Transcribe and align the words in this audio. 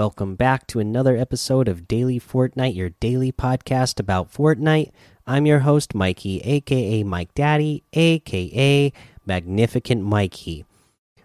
Welcome 0.00 0.34
back 0.34 0.66
to 0.68 0.80
another 0.80 1.14
episode 1.14 1.68
of 1.68 1.86
Daily 1.86 2.18
Fortnite, 2.18 2.74
your 2.74 2.88
daily 2.88 3.32
podcast 3.32 4.00
about 4.00 4.32
Fortnite. 4.32 4.92
I'm 5.26 5.44
your 5.44 5.58
host, 5.58 5.94
Mikey, 5.94 6.40
aka 6.40 7.02
Mike 7.02 7.34
Daddy, 7.34 7.84
aka 7.92 8.94
Magnificent 9.26 10.02
Mikey. 10.02 10.64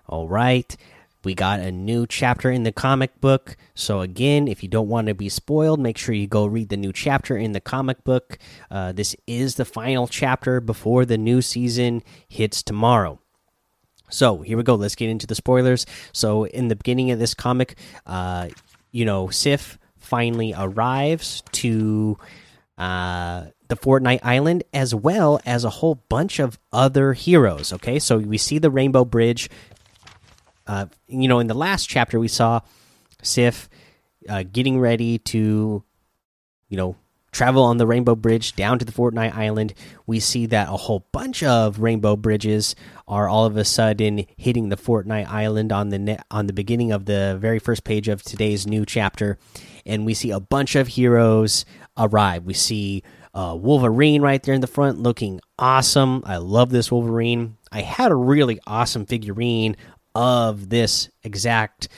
All 0.07 0.27
right, 0.27 0.75
we 1.23 1.33
got 1.33 1.61
a 1.61 1.71
new 1.71 2.05
chapter 2.05 2.51
in 2.51 2.63
the 2.63 2.73
comic 2.73 3.21
book. 3.21 3.55
So, 3.75 4.01
again, 4.01 4.49
if 4.49 4.61
you 4.61 4.67
don't 4.67 4.89
want 4.89 5.07
to 5.07 5.13
be 5.13 5.29
spoiled, 5.29 5.79
make 5.79 5.97
sure 5.97 6.13
you 6.13 6.27
go 6.27 6.45
read 6.45 6.67
the 6.67 6.75
new 6.75 6.91
chapter 6.91 7.37
in 7.37 7.53
the 7.53 7.61
comic 7.61 8.03
book. 8.03 8.37
Uh, 8.69 8.91
this 8.91 9.15
is 9.25 9.55
the 9.55 9.63
final 9.63 10.05
chapter 10.05 10.59
before 10.59 11.05
the 11.05 11.17
new 11.17 11.41
season 11.41 12.03
hits 12.27 12.61
tomorrow. 12.61 13.21
So 14.09 14.41
here 14.41 14.57
we 14.57 14.63
go. 14.63 14.75
Let's 14.75 14.95
get 14.95 15.09
into 15.09 15.27
the 15.27 15.35
spoilers. 15.35 15.85
So 16.13 16.45
in 16.45 16.67
the 16.67 16.75
beginning 16.75 17.11
of 17.11 17.19
this 17.19 17.33
comic, 17.33 17.75
uh, 18.05 18.49
you 18.95 19.03
know, 19.03 19.27
Sif 19.27 19.77
finally 19.97 20.53
arrives 20.55 21.43
to 21.51 22.17
uh, 22.77 23.47
the 23.67 23.75
Fortnite 23.75 24.21
Island 24.23 24.63
as 24.73 24.95
well 24.95 25.41
as 25.45 25.65
a 25.65 25.69
whole 25.69 25.95
bunch 26.07 26.39
of 26.39 26.57
other 26.71 27.11
heroes. 27.11 27.73
Okay, 27.73 27.99
so 27.99 28.19
we 28.19 28.37
see 28.37 28.57
the 28.57 28.71
Rainbow 28.71 29.03
Bridge. 29.03 29.49
Uh, 30.65 30.85
you 31.07 31.27
know, 31.27 31.39
in 31.39 31.47
the 31.47 31.53
last 31.53 31.89
chapter, 31.89 32.21
we 32.21 32.29
saw 32.29 32.61
Sif 33.21 33.67
uh, 34.29 34.43
getting 34.43 34.79
ready 34.79 35.17
to, 35.17 35.83
you 36.69 36.77
know, 36.77 36.95
travel 37.35 37.63
on 37.63 37.77
the 37.77 37.85
Rainbow 37.85 38.15
Bridge 38.15 38.55
down 38.55 38.79
to 38.79 38.85
the 38.85 38.93
Fortnite 38.93 39.35
Island, 39.35 39.73
we 40.07 40.21
see 40.21 40.45
that 40.47 40.69
a 40.69 40.77
whole 40.77 41.05
bunch 41.11 41.43
of 41.43 41.79
Rainbow 41.79 42.15
Bridges 42.15 42.75
are 43.09 43.27
all 43.27 43.45
of 43.45 43.57
a 43.57 43.65
sudden 43.65 44.25
hitting 44.37 44.69
the 44.69 44.77
Fortnite 44.77 45.27
Island 45.27 45.73
on 45.73 45.89
the 45.89 46.17
on 46.31 46.47
the 46.47 46.53
beginning 46.53 46.93
of 46.93 47.05
the 47.05 47.37
very 47.39 47.59
first 47.59 47.83
page 47.83 48.07
of 48.07 48.23
today's 48.23 48.65
new 48.65 48.85
chapter, 48.85 49.37
and 49.85 50.05
we 50.05 50.13
see 50.13 50.31
a 50.31 50.39
bunch 50.39 50.75
of 50.75 50.87
heroes 50.87 51.65
arrive. 51.97 52.45
We 52.45 52.53
see 52.53 53.03
uh, 53.33 53.55
Wolverine 53.59 54.21
right 54.21 54.41
there 54.41 54.55
in 54.55 54.61
the 54.61 54.67
front, 54.67 54.99
looking 54.99 55.41
awesome. 55.59 56.23
I 56.25 56.37
love 56.37 56.69
this 56.69 56.89
Wolverine. 56.89 57.57
I 57.69 57.81
had 57.81 58.13
a 58.13 58.15
really 58.15 58.59
awesome 58.65 59.05
figurine 59.05 59.75
of 60.15 60.69
this 60.69 61.09
exact 61.21 61.89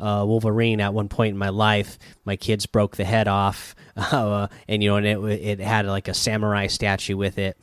uh, 0.00 0.24
Wolverine 0.26 0.80
at 0.80 0.94
one 0.94 1.08
point 1.08 1.32
in 1.32 1.38
my 1.38 1.48
life. 1.48 1.98
My 2.24 2.36
kids 2.36 2.66
broke 2.66 2.96
the 2.96 3.04
head 3.04 3.28
off, 3.28 3.74
uh, 3.96 4.48
and 4.68 4.82
you 4.82 4.90
know, 4.90 4.96
and 4.96 5.06
it 5.06 5.58
it 5.58 5.60
had 5.60 5.86
like 5.86 6.08
a 6.08 6.14
samurai 6.14 6.66
statue 6.66 7.16
with 7.16 7.38
it 7.38 7.58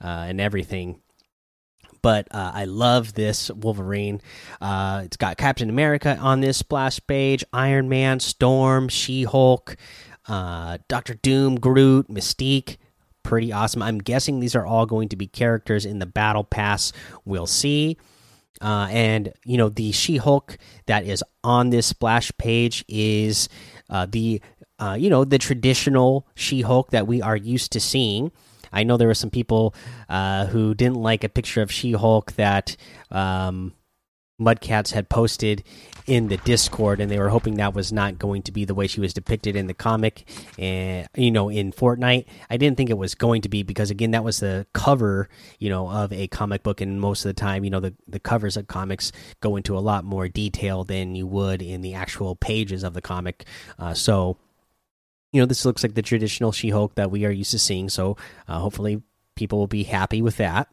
uh, 0.00 0.26
and 0.28 0.40
everything. 0.40 1.00
But 2.02 2.28
uh, 2.30 2.52
I 2.54 2.66
love 2.66 3.14
this 3.14 3.50
Wolverine. 3.50 4.20
Uh, 4.60 5.02
it's 5.04 5.16
got 5.16 5.36
Captain 5.38 5.68
America 5.68 6.16
on 6.20 6.40
this 6.40 6.58
splash 6.58 7.00
page, 7.06 7.44
Iron 7.52 7.88
Man, 7.88 8.20
Storm, 8.20 8.88
She 8.88 9.24
Hulk, 9.24 9.76
uh, 10.28 10.78
Doctor 10.88 11.14
Doom, 11.14 11.58
Groot, 11.58 12.08
Mystique 12.08 12.76
pretty 13.26 13.52
awesome. 13.52 13.82
I'm 13.82 13.98
guessing 13.98 14.38
these 14.38 14.54
are 14.54 14.64
all 14.64 14.86
going 14.86 15.08
to 15.08 15.16
be 15.16 15.26
characters 15.26 15.84
in 15.84 15.98
the 15.98 16.06
battle 16.06 16.44
pass. 16.44 16.92
We'll 17.24 17.48
see. 17.48 17.98
Uh, 18.60 18.88
and 18.90 19.32
you 19.44 19.56
know 19.56 19.68
the 19.68 19.92
She-Hulk 19.92 20.58
that 20.86 21.04
is 21.04 21.22
on 21.44 21.70
this 21.70 21.86
splash 21.86 22.32
page 22.38 22.84
is 22.88 23.48
uh, 23.90 24.06
the 24.08 24.40
uh, 24.78 24.96
you 24.98 25.10
know 25.10 25.24
the 25.24 25.38
traditional 25.38 26.26
She-Hulk 26.34 26.90
that 26.90 27.06
we 27.06 27.22
are 27.22 27.36
used 27.36 27.72
to 27.72 27.80
seeing. 27.80 28.32
I 28.72 28.82
know 28.82 28.96
there 28.96 29.08
were 29.08 29.14
some 29.14 29.30
people 29.30 29.74
uh, 30.08 30.46
who 30.46 30.74
didn't 30.74 30.96
like 30.96 31.24
a 31.24 31.28
picture 31.28 31.62
of 31.62 31.72
She-Hulk 31.72 32.32
that 32.32 32.76
um, 33.10 33.72
Mudcats 34.40 34.92
had 34.92 35.08
posted 35.08 35.64
in 36.06 36.28
the 36.28 36.36
Discord, 36.38 37.00
and 37.00 37.10
they 37.10 37.18
were 37.18 37.30
hoping 37.30 37.54
that 37.54 37.74
was 37.74 37.92
not 37.92 38.18
going 38.18 38.42
to 38.42 38.52
be 38.52 38.64
the 38.64 38.74
way 38.74 38.86
she 38.86 39.00
was 39.00 39.12
depicted 39.12 39.56
in 39.56 39.66
the 39.66 39.74
comic, 39.74 40.28
and 40.58 41.08
you 41.16 41.30
know, 41.30 41.48
in 41.48 41.72
Fortnite. 41.72 42.26
I 42.48 42.56
didn't 42.56 42.76
think 42.76 42.90
it 42.90 42.98
was 42.98 43.14
going 43.14 43.42
to 43.42 43.48
be 43.48 43.62
because 43.62 43.90
again, 43.90 44.12
that 44.12 44.24
was 44.24 44.40
the 44.40 44.66
cover, 44.72 45.28
you 45.58 45.68
know, 45.68 45.90
of 45.90 46.12
a 46.12 46.28
comic 46.28 46.62
book, 46.62 46.80
and 46.80 47.00
most 47.00 47.24
of 47.24 47.30
the 47.30 47.40
time, 47.40 47.64
you 47.64 47.70
know, 47.70 47.80
the 47.80 47.94
the 48.06 48.20
covers 48.20 48.56
of 48.56 48.68
comics 48.68 49.10
go 49.40 49.56
into 49.56 49.76
a 49.76 49.80
lot 49.80 50.04
more 50.04 50.28
detail 50.28 50.84
than 50.84 51.14
you 51.14 51.26
would 51.26 51.62
in 51.62 51.80
the 51.80 51.94
actual 51.94 52.36
pages 52.36 52.84
of 52.84 52.94
the 52.94 53.02
comic. 53.02 53.46
Uh, 53.78 53.94
so, 53.94 54.36
you 55.32 55.40
know, 55.40 55.46
this 55.46 55.64
looks 55.64 55.82
like 55.82 55.94
the 55.94 56.02
traditional 56.02 56.52
She-Hulk 56.52 56.94
that 56.94 57.10
we 57.10 57.24
are 57.24 57.30
used 57.30 57.50
to 57.50 57.58
seeing. 57.58 57.88
So, 57.88 58.16
uh, 58.46 58.60
hopefully, 58.60 59.02
people 59.34 59.58
will 59.58 59.66
be 59.66 59.84
happy 59.84 60.22
with 60.22 60.36
that. 60.36 60.68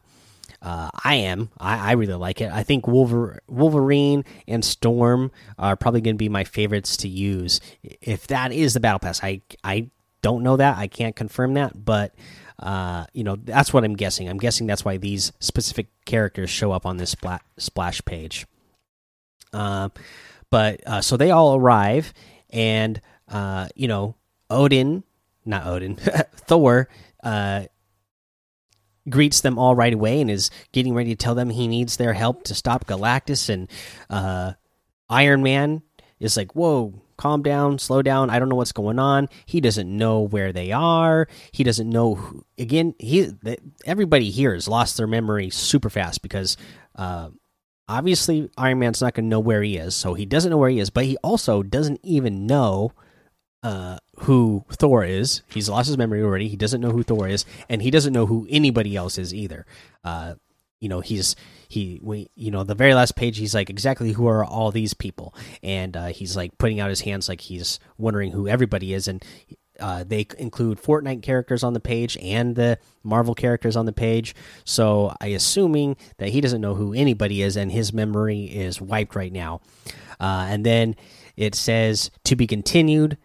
Uh, 0.60 0.90
I 1.04 1.16
am. 1.16 1.50
I, 1.58 1.90
I, 1.90 1.92
really 1.92 2.14
like 2.14 2.40
it. 2.40 2.50
I 2.50 2.62
think 2.62 2.86
Wolver 2.86 3.40
Wolverine 3.46 4.24
and 4.48 4.64
Storm 4.64 5.30
are 5.58 5.76
probably 5.76 6.00
going 6.00 6.16
to 6.16 6.18
be 6.18 6.28
my 6.28 6.44
favorites 6.44 6.96
to 6.98 7.08
use. 7.08 7.60
If 7.82 8.26
that 8.28 8.52
is 8.52 8.74
the 8.74 8.80
battle 8.80 8.98
pass, 8.98 9.22
I 9.22 9.42
I 9.62 9.90
don't 10.22 10.42
know 10.42 10.56
that. 10.56 10.78
I 10.78 10.86
can't 10.86 11.14
confirm 11.14 11.54
that, 11.54 11.84
but 11.84 12.14
uh, 12.58 13.04
you 13.12 13.24
know 13.24 13.36
that's 13.36 13.72
what 13.72 13.84
I'm 13.84 13.94
guessing. 13.94 14.28
I'm 14.28 14.38
guessing 14.38 14.66
that's 14.66 14.84
why 14.84 14.96
these 14.96 15.32
specific 15.38 15.88
characters 16.04 16.50
show 16.50 16.72
up 16.72 16.86
on 16.86 16.96
this 16.96 17.10
splat 17.10 17.42
splash 17.58 18.02
page. 18.04 18.46
Uh, 19.52 19.90
but 20.50 20.80
uh, 20.86 21.00
so 21.00 21.16
they 21.16 21.30
all 21.30 21.56
arrive, 21.56 22.14
and 22.50 23.00
uh, 23.28 23.68
you 23.74 23.88
know 23.88 24.16
Odin, 24.48 25.04
not 25.44 25.66
Odin, 25.66 25.96
Thor 26.36 26.88
uh, 27.22 27.64
greets 29.08 29.40
them 29.40 29.58
all 29.58 29.74
right 29.74 29.92
away 29.92 30.20
and 30.20 30.30
is 30.30 30.50
getting 30.72 30.94
ready 30.94 31.10
to 31.10 31.16
tell 31.16 31.34
them 31.34 31.50
he 31.50 31.68
needs 31.68 31.96
their 31.96 32.12
help 32.12 32.44
to 32.44 32.54
stop 32.54 32.86
Galactus. 32.86 33.48
And 33.48 33.70
uh, 34.10 34.54
Iron 35.08 35.42
Man 35.42 35.82
is 36.20 36.36
like, 36.36 36.54
"Whoa, 36.54 36.94
calm 37.16 37.42
down, 37.42 37.78
slow 37.78 38.02
down. 38.02 38.30
I 38.30 38.38
don't 38.38 38.48
know 38.48 38.56
what's 38.56 38.72
going 38.72 38.98
on." 38.98 39.28
He 39.46 39.60
doesn't 39.60 39.94
know 39.94 40.20
where 40.20 40.52
they 40.52 40.72
are. 40.72 41.28
He 41.52 41.64
doesn't 41.64 41.88
know. 41.88 42.14
Who, 42.14 42.44
again, 42.58 42.94
he 42.98 43.30
everybody 43.84 44.30
here 44.30 44.54
has 44.54 44.68
lost 44.68 44.96
their 44.96 45.06
memory 45.06 45.50
super 45.50 45.90
fast 45.90 46.22
because. 46.22 46.56
Uh, 46.96 47.30
obviously, 47.88 48.48
Iron 48.56 48.78
Man's 48.78 49.02
not 49.02 49.14
going 49.14 49.24
to 49.24 49.28
know 49.28 49.40
where 49.40 49.60
he 49.60 49.76
is, 49.76 49.96
so 49.96 50.14
he 50.14 50.26
doesn't 50.26 50.48
know 50.48 50.58
where 50.58 50.70
he 50.70 50.78
is. 50.78 50.90
But 50.90 51.06
he 51.06 51.16
also 51.24 51.64
doesn't 51.64 51.98
even 52.04 52.46
know 52.46 52.92
uh, 53.64 53.98
who 54.20 54.64
Thor 54.70 55.04
is. 55.04 55.42
He's 55.48 55.68
lost 55.68 55.88
his 55.88 55.98
memory 55.98 56.22
already. 56.22 56.48
He 56.48 56.56
doesn't 56.56 56.80
know 56.80 56.90
who 56.90 57.02
Thor 57.02 57.28
is, 57.28 57.44
and 57.68 57.82
he 57.82 57.90
doesn't 57.90 58.12
know 58.12 58.26
who 58.26 58.46
anybody 58.50 58.96
else 58.96 59.18
is 59.18 59.34
either. 59.34 59.66
Uh, 60.02 60.34
you 60.80 60.88
know, 60.88 61.00
he's 61.00 61.34
he 61.68 61.98
we 62.02 62.28
you 62.34 62.50
know 62.50 62.64
the 62.64 62.74
very 62.74 62.94
last 62.94 63.16
page. 63.16 63.38
He's 63.38 63.54
like 63.54 63.70
exactly 63.70 64.12
who 64.12 64.26
are 64.26 64.44
all 64.44 64.70
these 64.70 64.94
people, 64.94 65.34
and 65.62 65.96
uh, 65.96 66.06
he's 66.06 66.36
like 66.36 66.58
putting 66.58 66.80
out 66.80 66.90
his 66.90 67.02
hands 67.02 67.28
like 67.28 67.40
he's 67.40 67.80
wondering 67.96 68.32
who 68.32 68.48
everybody 68.48 68.92
is, 68.92 69.08
and 69.08 69.24
uh, 69.80 70.04
they 70.04 70.26
include 70.38 70.80
Fortnite 70.80 71.22
characters 71.22 71.62
on 71.62 71.72
the 71.72 71.80
page 71.80 72.16
and 72.18 72.54
the 72.54 72.78
Marvel 73.02 73.34
characters 73.34 73.76
on 73.76 73.86
the 73.86 73.92
page. 73.92 74.34
So 74.64 75.14
I 75.20 75.28
assuming 75.28 75.96
that 76.18 76.28
he 76.28 76.40
doesn't 76.40 76.60
know 76.60 76.74
who 76.74 76.92
anybody 76.92 77.42
is, 77.42 77.56
and 77.56 77.72
his 77.72 77.92
memory 77.92 78.44
is 78.44 78.80
wiped 78.80 79.14
right 79.14 79.32
now. 79.32 79.60
Uh, 80.20 80.46
and 80.48 80.64
then 80.64 80.96
it 81.36 81.54
says 81.54 82.10
to 82.24 82.36
be 82.36 82.46
continued 82.46 83.16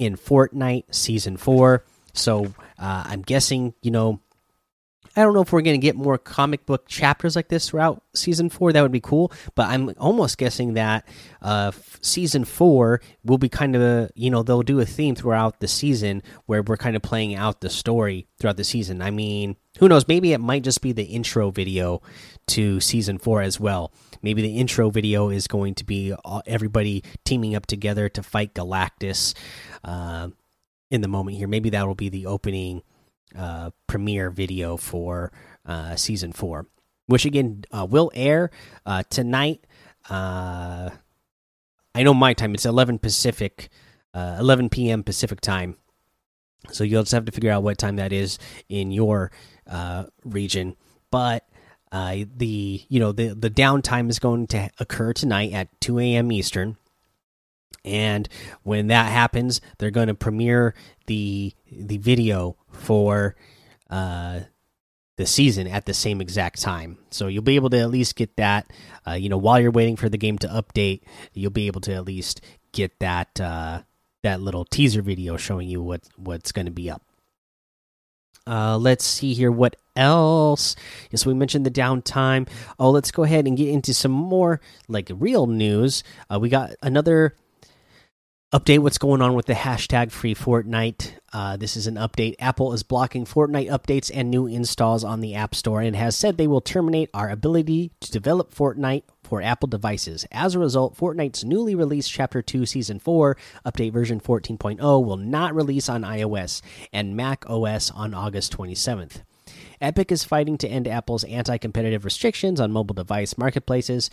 in 0.00 0.16
Fortnite 0.16 0.92
Season 0.92 1.36
4. 1.36 1.84
So 2.14 2.46
uh, 2.78 3.04
I'm 3.06 3.20
guessing, 3.20 3.74
you 3.82 3.92
know, 3.92 4.18
I 5.14 5.22
don't 5.22 5.34
know 5.34 5.42
if 5.42 5.52
we're 5.52 5.60
going 5.60 5.78
to 5.78 5.84
get 5.84 5.94
more 5.94 6.16
comic 6.16 6.64
book 6.64 6.88
chapters 6.88 7.36
like 7.36 7.48
this 7.48 7.68
throughout 7.68 8.02
Season 8.14 8.48
4. 8.48 8.72
That 8.72 8.80
would 8.80 8.92
be 8.92 9.00
cool. 9.00 9.30
But 9.54 9.68
I'm 9.68 9.92
almost 9.98 10.38
guessing 10.38 10.74
that 10.74 11.06
uh, 11.42 11.72
Season 12.00 12.46
4 12.46 13.02
will 13.24 13.36
be 13.36 13.50
kind 13.50 13.76
of, 13.76 14.10
you 14.14 14.30
know, 14.30 14.42
they'll 14.42 14.62
do 14.62 14.80
a 14.80 14.86
theme 14.86 15.14
throughout 15.14 15.60
the 15.60 15.68
season 15.68 16.22
where 16.46 16.62
we're 16.62 16.78
kind 16.78 16.96
of 16.96 17.02
playing 17.02 17.34
out 17.34 17.60
the 17.60 17.68
story 17.68 18.26
throughout 18.38 18.56
the 18.56 18.64
season. 18.64 19.02
I 19.02 19.10
mean, 19.10 19.56
who 19.78 19.88
knows? 19.88 20.08
Maybe 20.08 20.32
it 20.32 20.40
might 20.40 20.62
just 20.62 20.80
be 20.80 20.92
the 20.92 21.04
intro 21.04 21.50
video 21.50 22.00
to 22.48 22.80
Season 22.80 23.18
4 23.18 23.42
as 23.42 23.60
well. 23.60 23.92
Maybe 24.22 24.42
the 24.42 24.58
intro 24.58 24.90
video 24.90 25.30
is 25.30 25.46
going 25.46 25.74
to 25.76 25.84
be 25.84 26.14
everybody 26.46 27.02
teaming 27.24 27.54
up 27.54 27.66
together 27.66 28.08
to 28.10 28.22
fight 28.22 28.54
Galactus 28.54 29.34
uh, 29.82 30.28
in 30.90 31.00
the 31.00 31.08
moment 31.08 31.38
here. 31.38 31.48
Maybe 31.48 31.70
that 31.70 31.86
will 31.86 31.94
be 31.94 32.08
the 32.08 32.26
opening 32.26 32.82
uh, 33.36 33.70
premiere 33.86 34.30
video 34.30 34.76
for 34.76 35.32
uh, 35.64 35.96
season 35.96 36.32
four, 36.32 36.66
which 37.06 37.24
again 37.24 37.64
uh, 37.72 37.86
will 37.88 38.10
air 38.14 38.50
uh, 38.84 39.02
tonight. 39.08 39.66
Uh, 40.08 40.90
I 41.94 42.02
know 42.02 42.14
my 42.14 42.34
time; 42.34 42.54
it's 42.54 42.66
eleven 42.66 42.98
Pacific, 42.98 43.68
eleven 44.14 44.68
p.m. 44.68 45.02
Pacific 45.02 45.40
time. 45.40 45.76
So 46.70 46.84
you'll 46.84 47.02
just 47.02 47.12
have 47.12 47.24
to 47.24 47.32
figure 47.32 47.50
out 47.50 47.62
what 47.62 47.78
time 47.78 47.96
that 47.96 48.12
is 48.12 48.38
in 48.68 48.90
your 48.90 49.32
region. 50.24 50.76
But 51.10 51.48
uh, 51.92 52.16
the 52.36 52.84
you 52.88 53.00
know 53.00 53.12
the 53.12 53.34
the 53.34 53.50
downtime 53.50 54.08
is 54.10 54.18
going 54.18 54.46
to 54.48 54.70
occur 54.78 55.12
tonight 55.12 55.52
at 55.52 55.80
2 55.80 55.98
a.m. 55.98 56.30
Eastern, 56.30 56.76
and 57.84 58.28
when 58.62 58.88
that 58.88 59.10
happens, 59.10 59.60
they're 59.78 59.90
going 59.90 60.08
to 60.08 60.14
premiere 60.14 60.74
the 61.06 61.52
the 61.70 61.98
video 61.98 62.56
for 62.70 63.34
uh, 63.88 64.40
the 65.16 65.26
season 65.26 65.66
at 65.66 65.84
the 65.84 65.94
same 65.94 66.20
exact 66.20 66.62
time. 66.62 66.98
So 67.10 67.26
you'll 67.26 67.42
be 67.42 67.56
able 67.56 67.70
to 67.70 67.78
at 67.78 67.90
least 67.90 68.16
get 68.16 68.36
that. 68.36 68.72
Uh, 69.06 69.12
you 69.12 69.28
know, 69.28 69.38
while 69.38 69.60
you're 69.60 69.70
waiting 69.70 69.96
for 69.96 70.08
the 70.08 70.18
game 70.18 70.38
to 70.38 70.48
update, 70.48 71.02
you'll 71.34 71.50
be 71.50 71.66
able 71.66 71.80
to 71.82 71.94
at 71.94 72.04
least 72.04 72.40
get 72.72 72.98
that 73.00 73.40
uh, 73.40 73.82
that 74.22 74.40
little 74.40 74.64
teaser 74.64 75.02
video 75.02 75.36
showing 75.36 75.68
you 75.68 75.82
what 75.82 76.02
what's 76.16 76.52
going 76.52 76.66
to 76.66 76.72
be 76.72 76.90
up. 76.90 77.02
Uh, 78.46 78.78
let's 78.78 79.04
see 79.04 79.34
here. 79.34 79.52
What 79.52 79.76
else? 80.00 80.74
Yes, 81.10 81.26
we 81.26 81.34
mentioned 81.34 81.66
the 81.66 81.70
downtime. 81.70 82.48
Oh, 82.78 82.90
let's 82.90 83.10
go 83.10 83.22
ahead 83.22 83.46
and 83.46 83.56
get 83.56 83.68
into 83.68 83.94
some 83.94 84.12
more 84.12 84.60
like 84.88 85.10
real 85.12 85.46
news. 85.46 86.02
Uh, 86.28 86.40
we 86.40 86.48
got 86.48 86.70
another 86.82 87.36
update 88.52 88.80
what's 88.80 88.98
going 88.98 89.22
on 89.22 89.34
with 89.34 89.46
the 89.46 89.52
hashtag 89.52 90.10
free 90.10 90.34
Fortnite. 90.34 91.12
Uh, 91.32 91.56
this 91.56 91.76
is 91.76 91.86
an 91.86 91.94
update. 91.94 92.34
Apple 92.40 92.72
is 92.72 92.82
blocking 92.82 93.24
Fortnite 93.24 93.70
updates 93.70 94.10
and 94.12 94.28
new 94.28 94.48
installs 94.48 95.04
on 95.04 95.20
the 95.20 95.36
App 95.36 95.54
Store 95.54 95.80
and 95.80 95.94
has 95.94 96.16
said 96.16 96.36
they 96.36 96.48
will 96.48 96.60
terminate 96.60 97.10
our 97.14 97.30
ability 97.30 97.92
to 98.00 98.10
develop 98.10 98.52
Fortnite 98.52 99.04
for 99.22 99.40
Apple 99.40 99.68
devices. 99.68 100.26
As 100.32 100.56
a 100.56 100.58
result, 100.58 100.96
Fortnite's 100.96 101.44
newly 101.44 101.76
released 101.76 102.10
Chapter 102.10 102.42
2 102.42 102.66
Season 102.66 102.98
4 102.98 103.36
update 103.64 103.92
version 103.92 104.20
14.0 104.20 104.80
will 104.80 105.16
not 105.16 105.54
release 105.54 105.88
on 105.88 106.02
iOS 106.02 106.60
and 106.92 107.14
Mac 107.14 107.48
OS 107.48 107.92
on 107.92 108.14
August 108.14 108.56
27th. 108.56 109.22
Epic 109.80 110.12
is 110.12 110.24
fighting 110.24 110.58
to 110.58 110.68
end 110.68 110.86
Apple's 110.86 111.24
anti 111.24 111.56
competitive 111.58 112.04
restrictions 112.04 112.60
on 112.60 112.72
mobile 112.72 112.94
device 112.94 113.38
marketplaces. 113.38 114.10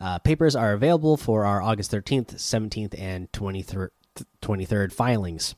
Uh, 0.00 0.18
papers 0.18 0.56
are 0.56 0.72
available 0.72 1.16
for 1.16 1.44
our 1.44 1.62
August 1.62 1.92
13th, 1.92 2.34
17th, 2.34 2.98
and 2.98 3.30
23rd, 3.32 3.90
23rd 4.42 4.92
filings. 4.92 5.54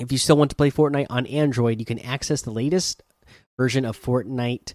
If 0.00 0.12
you 0.12 0.18
still 0.18 0.36
want 0.36 0.50
to 0.50 0.56
play 0.56 0.70
Fortnite 0.70 1.06
on 1.10 1.26
Android, 1.26 1.80
you 1.80 1.84
can 1.84 1.98
access 1.98 2.42
the 2.42 2.50
latest 2.50 3.02
version 3.56 3.84
of 3.84 4.00
Fortnite 4.00 4.74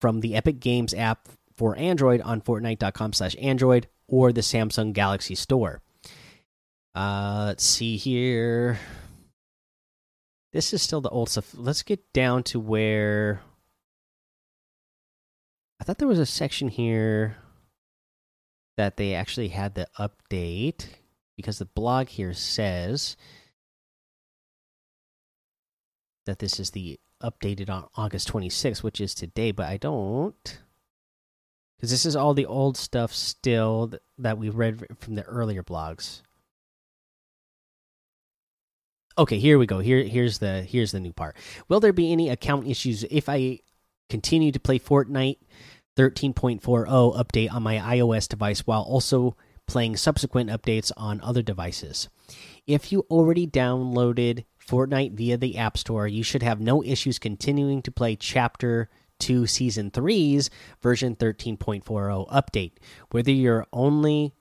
from 0.00 0.20
the 0.20 0.34
Epic 0.34 0.60
Games 0.60 0.94
app 0.94 1.28
for 1.56 1.76
Android 1.76 2.20
on 2.22 2.40
Fortnite.com/android 2.40 3.88
or 4.06 4.32
the 4.32 4.40
Samsung 4.40 4.92
Galaxy 4.92 5.34
Store. 5.34 5.82
Uh, 6.94 7.44
let's 7.46 7.64
see 7.64 7.96
here. 7.96 8.78
This 10.52 10.72
is 10.72 10.82
still 10.82 11.00
the 11.00 11.10
old 11.10 11.28
stuff. 11.28 11.52
Let's 11.54 11.82
get 11.82 12.12
down 12.12 12.42
to 12.44 12.60
where 12.60 13.42
I 15.80 15.84
thought 15.84 15.98
there 15.98 16.08
was 16.08 16.18
a 16.18 16.26
section 16.26 16.68
here 16.68 17.36
that 18.76 18.96
they 18.96 19.14
actually 19.14 19.48
had 19.48 19.74
the 19.74 19.86
update 19.98 20.86
because 21.36 21.58
the 21.58 21.66
blog 21.66 22.08
here 22.08 22.32
says 22.32 23.16
that 26.26 26.38
this 26.38 26.58
is 26.58 26.70
the 26.70 26.98
updated 27.22 27.68
on 27.68 27.88
August 27.96 28.32
26th, 28.32 28.82
which 28.82 29.00
is 29.00 29.14
today, 29.14 29.50
but 29.50 29.66
I 29.66 29.76
don't 29.76 30.58
because 31.78 31.90
this 31.90 32.06
is 32.06 32.16
all 32.16 32.34
the 32.34 32.46
old 32.46 32.76
stuff 32.76 33.12
still 33.12 33.92
that 34.18 34.36
we 34.38 34.50
read 34.50 34.84
from 34.98 35.14
the 35.14 35.22
earlier 35.22 35.62
blogs. 35.62 36.22
Okay, 39.18 39.40
here 39.40 39.58
we 39.58 39.66
go. 39.66 39.80
Here 39.80 40.04
here's 40.04 40.38
the 40.38 40.62
here's 40.62 40.92
the 40.92 41.00
new 41.00 41.12
part. 41.12 41.36
Will 41.68 41.80
there 41.80 41.92
be 41.92 42.12
any 42.12 42.28
account 42.28 42.68
issues 42.68 43.04
if 43.10 43.28
I 43.28 43.58
continue 44.08 44.52
to 44.52 44.60
play 44.60 44.78
Fortnite 44.78 45.38
13.40 45.96 46.62
update 46.62 47.52
on 47.52 47.64
my 47.64 47.78
iOS 47.78 48.28
device 48.28 48.60
while 48.60 48.82
also 48.82 49.36
playing 49.66 49.96
subsequent 49.96 50.50
updates 50.50 50.92
on 50.96 51.20
other 51.20 51.42
devices? 51.42 52.08
If 52.64 52.92
you 52.92 53.06
already 53.10 53.44
downloaded 53.44 54.44
Fortnite 54.64 55.14
via 55.14 55.36
the 55.36 55.58
App 55.58 55.76
Store, 55.76 56.06
you 56.06 56.22
should 56.22 56.44
have 56.44 56.60
no 56.60 56.84
issues 56.84 57.18
continuing 57.18 57.82
to 57.82 57.90
play 57.90 58.14
Chapter 58.14 58.88
2 59.18 59.48
Season 59.48 59.90
3's 59.90 60.48
version 60.80 61.16
13.40 61.16 62.30
update. 62.30 62.74
Whether 63.10 63.32
you're 63.32 63.66
only 63.72 64.32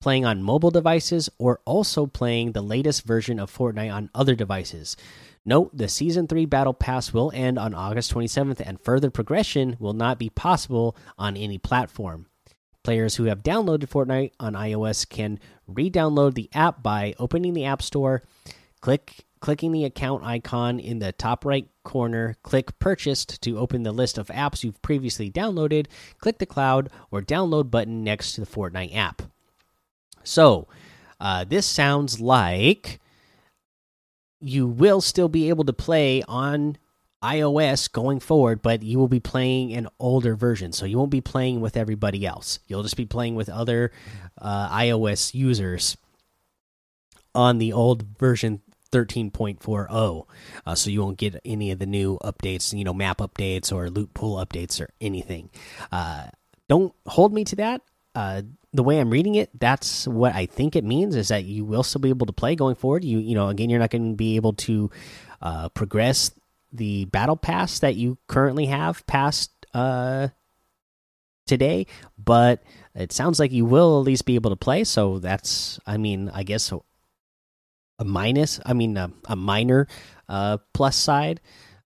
playing 0.00 0.24
on 0.24 0.42
mobile 0.42 0.70
devices, 0.70 1.28
or 1.38 1.60
also 1.64 2.06
playing 2.06 2.52
the 2.52 2.62
latest 2.62 3.04
version 3.04 3.38
of 3.38 3.54
Fortnite 3.54 3.92
on 3.92 4.10
other 4.14 4.34
devices. 4.34 4.96
Note 5.44 5.76
the 5.76 5.88
Season 5.88 6.26
3 6.26 6.46
Battle 6.46 6.74
Pass 6.74 7.12
will 7.12 7.32
end 7.34 7.58
on 7.58 7.74
August 7.74 8.12
27th, 8.14 8.62
and 8.64 8.80
further 8.80 9.10
progression 9.10 9.76
will 9.78 9.92
not 9.92 10.18
be 10.18 10.30
possible 10.30 10.96
on 11.18 11.36
any 11.36 11.58
platform. 11.58 12.26
Players 12.82 13.16
who 13.16 13.24
have 13.24 13.42
downloaded 13.42 13.88
Fortnite 13.88 14.32
on 14.40 14.54
iOS 14.54 15.06
can 15.08 15.38
re 15.66 15.90
download 15.90 16.34
the 16.34 16.48
app 16.54 16.82
by 16.82 17.14
opening 17.18 17.52
the 17.52 17.66
App 17.66 17.82
Store, 17.82 18.22
click, 18.80 19.26
clicking 19.40 19.72
the 19.72 19.84
account 19.84 20.24
icon 20.24 20.80
in 20.80 20.98
the 20.98 21.12
top 21.12 21.44
right 21.44 21.68
corner, 21.84 22.36
click 22.42 22.78
Purchased 22.78 23.42
to 23.42 23.58
open 23.58 23.82
the 23.82 23.92
list 23.92 24.16
of 24.16 24.28
apps 24.28 24.64
you've 24.64 24.80
previously 24.80 25.30
downloaded, 25.30 25.86
click 26.18 26.38
the 26.38 26.46
Cloud 26.46 26.90
or 27.10 27.20
Download 27.20 27.70
button 27.70 28.02
next 28.02 28.32
to 28.32 28.40
the 28.40 28.46
Fortnite 28.46 28.96
app. 28.96 29.22
So, 30.24 30.68
uh, 31.20 31.44
this 31.44 31.66
sounds 31.66 32.20
like 32.20 33.00
you 34.40 34.66
will 34.66 35.00
still 35.00 35.28
be 35.28 35.48
able 35.48 35.64
to 35.64 35.72
play 35.72 36.22
on 36.26 36.78
iOS 37.22 37.90
going 37.92 38.20
forward, 38.20 38.62
but 38.62 38.82
you 38.82 38.98
will 38.98 39.08
be 39.08 39.20
playing 39.20 39.74
an 39.74 39.88
older 39.98 40.34
version. 40.34 40.72
So 40.72 40.86
you 40.86 40.96
won't 40.96 41.10
be 41.10 41.20
playing 41.20 41.60
with 41.60 41.76
everybody 41.76 42.24
else. 42.24 42.58
You'll 42.66 42.82
just 42.82 42.96
be 42.96 43.04
playing 43.04 43.34
with 43.34 43.50
other 43.50 43.92
uh, 44.40 44.70
iOS 44.70 45.34
users 45.34 45.98
on 47.34 47.58
the 47.58 47.72
old 47.74 48.02
version 48.18 48.62
13.40. 48.92 50.26
Uh, 50.66 50.74
so 50.74 50.90
you 50.90 51.02
won't 51.02 51.18
get 51.18 51.38
any 51.44 51.70
of 51.70 51.78
the 51.78 51.86
new 51.86 52.18
updates, 52.24 52.76
you 52.76 52.84
know, 52.84 52.94
map 52.94 53.18
updates 53.18 53.72
or 53.72 53.90
loot 53.90 54.14
pool 54.14 54.44
updates 54.44 54.80
or 54.80 54.88
anything. 55.00 55.50
Uh, 55.92 56.28
don't 56.68 56.94
hold 57.06 57.34
me 57.34 57.44
to 57.44 57.56
that. 57.56 57.82
The 58.72 58.84
way 58.84 59.00
I'm 59.00 59.10
reading 59.10 59.34
it, 59.34 59.50
that's 59.58 60.06
what 60.06 60.34
I 60.34 60.46
think 60.46 60.76
it 60.76 60.84
means 60.84 61.16
is 61.16 61.28
that 61.28 61.44
you 61.44 61.64
will 61.64 61.82
still 61.82 62.00
be 62.00 62.10
able 62.10 62.26
to 62.26 62.32
play 62.32 62.54
going 62.54 62.76
forward. 62.76 63.04
You 63.04 63.18
you 63.18 63.34
know, 63.34 63.48
again, 63.48 63.68
you're 63.68 63.80
not 63.80 63.90
going 63.90 64.12
to 64.12 64.16
be 64.16 64.36
able 64.36 64.52
to 64.52 64.90
uh, 65.42 65.68
progress 65.70 66.30
the 66.72 67.06
battle 67.06 67.36
pass 67.36 67.80
that 67.80 67.96
you 67.96 68.16
currently 68.28 68.66
have 68.66 69.04
past 69.06 69.50
uh, 69.74 70.28
today, 71.46 71.86
but 72.16 72.62
it 72.94 73.10
sounds 73.12 73.40
like 73.40 73.50
you 73.50 73.64
will 73.64 73.98
at 73.98 74.06
least 74.06 74.24
be 74.24 74.36
able 74.36 74.50
to 74.50 74.56
play. 74.56 74.84
So 74.84 75.18
that's, 75.18 75.80
I 75.84 75.96
mean, 75.96 76.30
I 76.32 76.44
guess 76.44 76.70
a, 76.70 76.78
a 77.98 78.04
minus. 78.04 78.60
I 78.64 78.72
mean, 78.72 78.96
a, 78.96 79.10
a 79.26 79.34
minor 79.34 79.88
uh, 80.28 80.58
plus 80.74 80.96
side. 80.96 81.40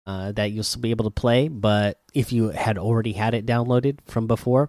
Uh, 0.06 0.32
that 0.32 0.52
you'll 0.52 0.62
still 0.62 0.82
be 0.82 0.90
able 0.90 1.06
to 1.06 1.10
play, 1.10 1.48
but 1.48 1.98
if 2.12 2.30
you 2.30 2.50
had 2.50 2.76
already 2.76 3.14
had 3.14 3.32
it 3.32 3.46
downloaded 3.46 3.96
from 4.04 4.26
before, 4.26 4.68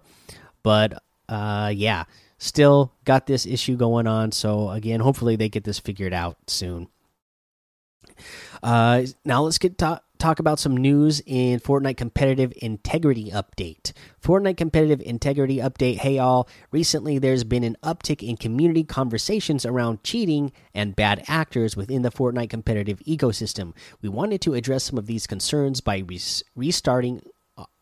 but 0.62 1.02
uh, 1.28 1.72
yeah, 1.74 2.04
still 2.38 2.92
got 3.04 3.26
this 3.26 3.46
issue 3.46 3.76
going 3.76 4.06
on. 4.06 4.32
So 4.32 4.70
again, 4.70 5.00
hopefully 5.00 5.36
they 5.36 5.48
get 5.48 5.64
this 5.64 5.78
figured 5.78 6.12
out 6.12 6.36
soon. 6.46 6.88
Uh, 8.62 9.04
now 9.24 9.42
let's 9.42 9.58
get 9.58 9.78
talk 10.18 10.38
about 10.38 10.58
some 10.58 10.76
news 10.76 11.20
in 11.26 11.60
Fortnite 11.60 11.96
competitive 11.96 12.52
integrity 12.62 13.30
update. 13.30 13.92
Fortnite 14.22 14.56
competitive 14.56 15.00
integrity 15.02 15.58
update. 15.58 15.96
Hey 15.96 16.18
all, 16.18 16.48
recently 16.70 17.18
there's 17.18 17.44
been 17.44 17.64
an 17.64 17.76
uptick 17.82 18.26
in 18.26 18.36
community 18.36 18.84
conversations 18.84 19.66
around 19.66 20.02
cheating 20.02 20.52
and 20.74 20.96
bad 20.96 21.22
actors 21.28 21.76
within 21.76 22.02
the 22.02 22.10
Fortnite 22.10 22.50
competitive 22.50 23.00
ecosystem. 23.00 23.74
We 24.00 24.08
wanted 24.08 24.40
to 24.42 24.54
address 24.54 24.84
some 24.84 24.98
of 24.98 25.06
these 25.06 25.26
concerns 25.26 25.80
by 25.80 26.02
restarting 26.54 27.18
uh, 27.18 27.28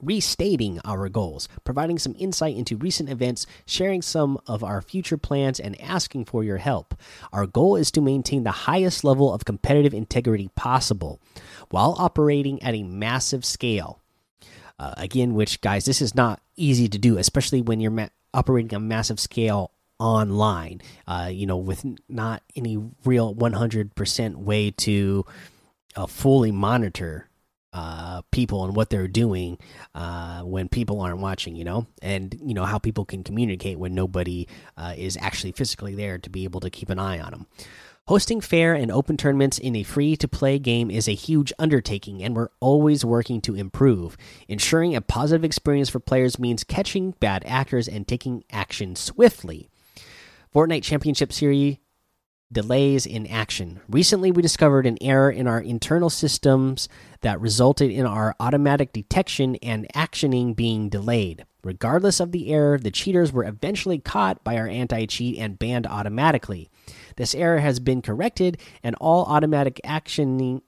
restating 0.00 0.80
our 0.84 1.08
goals, 1.08 1.48
providing 1.64 1.98
some 1.98 2.14
insight 2.18 2.56
into 2.56 2.76
recent 2.76 3.08
events, 3.08 3.46
sharing 3.66 4.02
some 4.02 4.38
of 4.46 4.62
our 4.62 4.80
future 4.80 5.16
plans, 5.16 5.58
and 5.58 5.80
asking 5.80 6.24
for 6.24 6.44
your 6.44 6.58
help. 6.58 6.94
Our 7.32 7.46
goal 7.46 7.76
is 7.76 7.90
to 7.92 8.00
maintain 8.00 8.44
the 8.44 8.50
highest 8.50 9.02
level 9.04 9.32
of 9.32 9.44
competitive 9.44 9.94
integrity 9.94 10.50
possible 10.54 11.20
while 11.70 11.96
operating 11.98 12.62
at 12.62 12.74
a 12.74 12.82
massive 12.82 13.44
scale. 13.44 14.00
Uh, 14.78 14.94
again, 14.96 15.34
which, 15.34 15.60
guys, 15.60 15.84
this 15.84 16.02
is 16.02 16.14
not 16.14 16.40
easy 16.56 16.88
to 16.88 16.98
do, 16.98 17.16
especially 17.16 17.62
when 17.62 17.80
you're 17.80 18.08
operating 18.32 18.74
a 18.74 18.80
massive 18.80 19.20
scale 19.20 19.70
online, 19.98 20.82
uh, 21.06 21.28
you 21.32 21.46
know, 21.46 21.56
with 21.56 21.84
not 22.08 22.42
any 22.56 22.76
real 23.04 23.34
100% 23.34 24.36
way 24.36 24.70
to 24.72 25.24
uh, 25.96 26.06
fully 26.06 26.50
monitor 26.50 27.28
uh, 27.74 28.22
people 28.30 28.64
and 28.64 28.76
what 28.76 28.88
they're 28.88 29.08
doing 29.08 29.58
uh, 29.94 30.40
when 30.42 30.68
people 30.68 31.00
aren't 31.00 31.18
watching, 31.18 31.56
you 31.56 31.64
know, 31.64 31.86
and 32.00 32.38
you 32.40 32.54
know 32.54 32.64
how 32.64 32.78
people 32.78 33.04
can 33.04 33.24
communicate 33.24 33.78
when 33.78 33.94
nobody 33.94 34.46
uh, 34.76 34.94
is 34.96 35.18
actually 35.20 35.52
physically 35.52 35.94
there 35.94 36.16
to 36.16 36.30
be 36.30 36.44
able 36.44 36.60
to 36.60 36.70
keep 36.70 36.88
an 36.88 37.00
eye 37.00 37.18
on 37.18 37.32
them. 37.32 37.46
Hosting 38.06 38.42
fair 38.42 38.74
and 38.74 38.92
open 38.92 39.16
tournaments 39.16 39.58
in 39.58 39.74
a 39.74 39.82
free 39.82 40.14
to 40.16 40.28
play 40.28 40.58
game 40.58 40.90
is 40.90 41.08
a 41.08 41.14
huge 41.14 41.52
undertaking, 41.58 42.22
and 42.22 42.36
we're 42.36 42.50
always 42.60 43.04
working 43.04 43.40
to 43.40 43.56
improve. 43.56 44.16
Ensuring 44.46 44.94
a 44.94 45.00
positive 45.00 45.42
experience 45.42 45.88
for 45.88 46.00
players 46.00 46.38
means 46.38 46.64
catching 46.64 47.12
bad 47.12 47.42
actors 47.46 47.88
and 47.88 48.06
taking 48.06 48.44
action 48.52 48.94
swiftly. 48.94 49.68
Fortnite 50.54 50.84
Championship 50.84 51.32
Series 51.32 51.78
delays 52.52 53.06
in 53.06 53.26
action. 53.26 53.80
Recently, 53.88 54.30
we 54.30 54.42
discovered 54.42 54.86
an 54.86 54.98
error 55.00 55.30
in 55.30 55.46
our 55.46 55.60
internal 55.60 56.10
systems 56.10 56.88
that 57.22 57.40
resulted 57.40 57.90
in 57.90 58.06
our 58.06 58.34
automatic 58.38 58.92
detection 58.92 59.56
and 59.56 59.86
actioning 59.94 60.54
being 60.54 60.88
delayed. 60.88 61.44
Regardless 61.62 62.20
of 62.20 62.32
the 62.32 62.52
error, 62.52 62.78
the 62.78 62.90
cheaters 62.90 63.32
were 63.32 63.44
eventually 63.44 63.98
caught 63.98 64.44
by 64.44 64.56
our 64.56 64.68
anti 64.68 65.06
cheat 65.06 65.38
and 65.38 65.58
banned 65.58 65.86
automatically. 65.86 66.70
This 67.16 67.34
error 67.34 67.58
has 67.58 67.80
been 67.80 68.02
corrected, 68.02 68.60
and 68.82 68.94
all 68.96 69.24
automatic 69.24 69.80
actioning, 69.84 70.60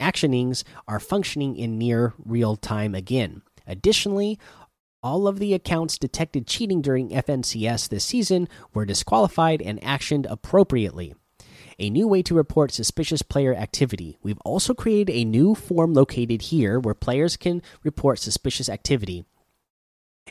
actionings 0.00 0.64
are 0.86 1.00
functioning 1.00 1.56
in 1.56 1.78
near 1.78 2.14
real 2.18 2.56
time 2.56 2.94
again. 2.94 3.42
Additionally, 3.66 4.38
all 5.02 5.28
of 5.28 5.38
the 5.38 5.54
accounts 5.54 5.98
detected 5.98 6.46
cheating 6.46 6.82
during 6.82 7.10
FNCS 7.10 7.88
this 7.88 8.04
season 8.04 8.48
were 8.74 8.84
disqualified 8.84 9.62
and 9.62 9.80
actioned 9.80 10.26
appropriately. 10.28 11.14
A 11.78 11.90
new 11.90 12.08
way 12.08 12.22
to 12.22 12.34
report 12.34 12.72
suspicious 12.72 13.22
player 13.22 13.54
activity. 13.54 14.18
We've 14.22 14.40
also 14.44 14.74
created 14.74 15.12
a 15.12 15.24
new 15.24 15.54
form 15.54 15.94
located 15.94 16.42
here 16.42 16.80
where 16.80 16.94
players 16.94 17.36
can 17.36 17.62
report 17.84 18.18
suspicious 18.18 18.68
activity 18.68 19.24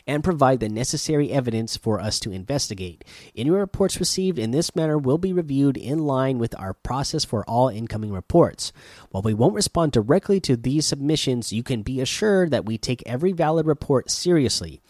and 0.06 0.24
provide 0.24 0.60
the 0.60 0.68
necessary 0.68 1.30
evidence 1.30 1.76
for 1.76 2.00
us 2.00 2.20
to 2.20 2.32
investigate. 2.32 3.04
Any 3.36 3.50
reports 3.50 4.00
received 4.00 4.38
in 4.38 4.50
this 4.50 4.74
manner 4.76 4.98
will 4.98 5.18
be 5.18 5.32
reviewed 5.32 5.76
in 5.76 5.98
line 6.00 6.38
with 6.38 6.58
our 6.58 6.74
process 6.74 7.24
for 7.24 7.44
all 7.44 7.68
incoming 7.68 8.12
reports. 8.12 8.72
While 9.10 9.22
we 9.22 9.34
won't 9.34 9.54
respond 9.54 9.92
directly 9.92 10.40
to 10.40 10.56
these 10.56 10.86
submissions, 10.86 11.52
you 11.52 11.62
can 11.62 11.82
be 11.82 12.00
assured 12.00 12.50
that 12.50 12.66
we 12.66 12.78
take 12.78 13.02
every 13.06 13.32
valid 13.32 13.66
report 13.66 14.10
seriously. 14.10 14.80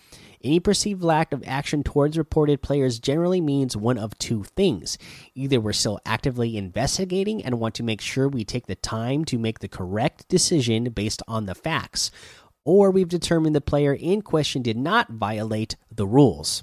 Any 0.43 0.61
perceived 0.61 1.03
lack 1.03 1.33
of 1.33 1.43
action 1.47 1.83
towards 1.83 2.17
reported 2.17 2.63
players 2.63 3.01
generally 3.01 3.41
means 3.41 3.77
one 3.77 3.99
of 3.99 4.17
two 4.19 4.45
things. 4.45 4.97
Either 5.35 5.61
we're 5.61 5.73
still 5.73 5.99
actively 6.07 6.57
investigating 6.57 7.45
and 7.45 7.59
want 7.59 7.75
to 7.75 7.83
make 7.83 8.01
sure 8.01 8.29
we 8.29 8.45
take 8.45 8.67
the 8.67 8.77
time 8.77 9.25
to 9.27 9.39
make 9.39 9.59
the 9.59 9.67
correct 9.67 10.29
decision 10.29 10.85
based 10.91 11.23
on 11.27 11.47
the 11.47 11.57
facts, 11.57 12.13
or 12.69 12.91
we've 12.91 13.09
determined 13.09 13.57
the 13.57 13.63
player 13.63 13.95
in 13.95 14.21
question 14.21 14.61
did 14.61 14.77
not 14.77 15.09
violate 15.09 15.75
the 15.91 16.07
rules. 16.07 16.63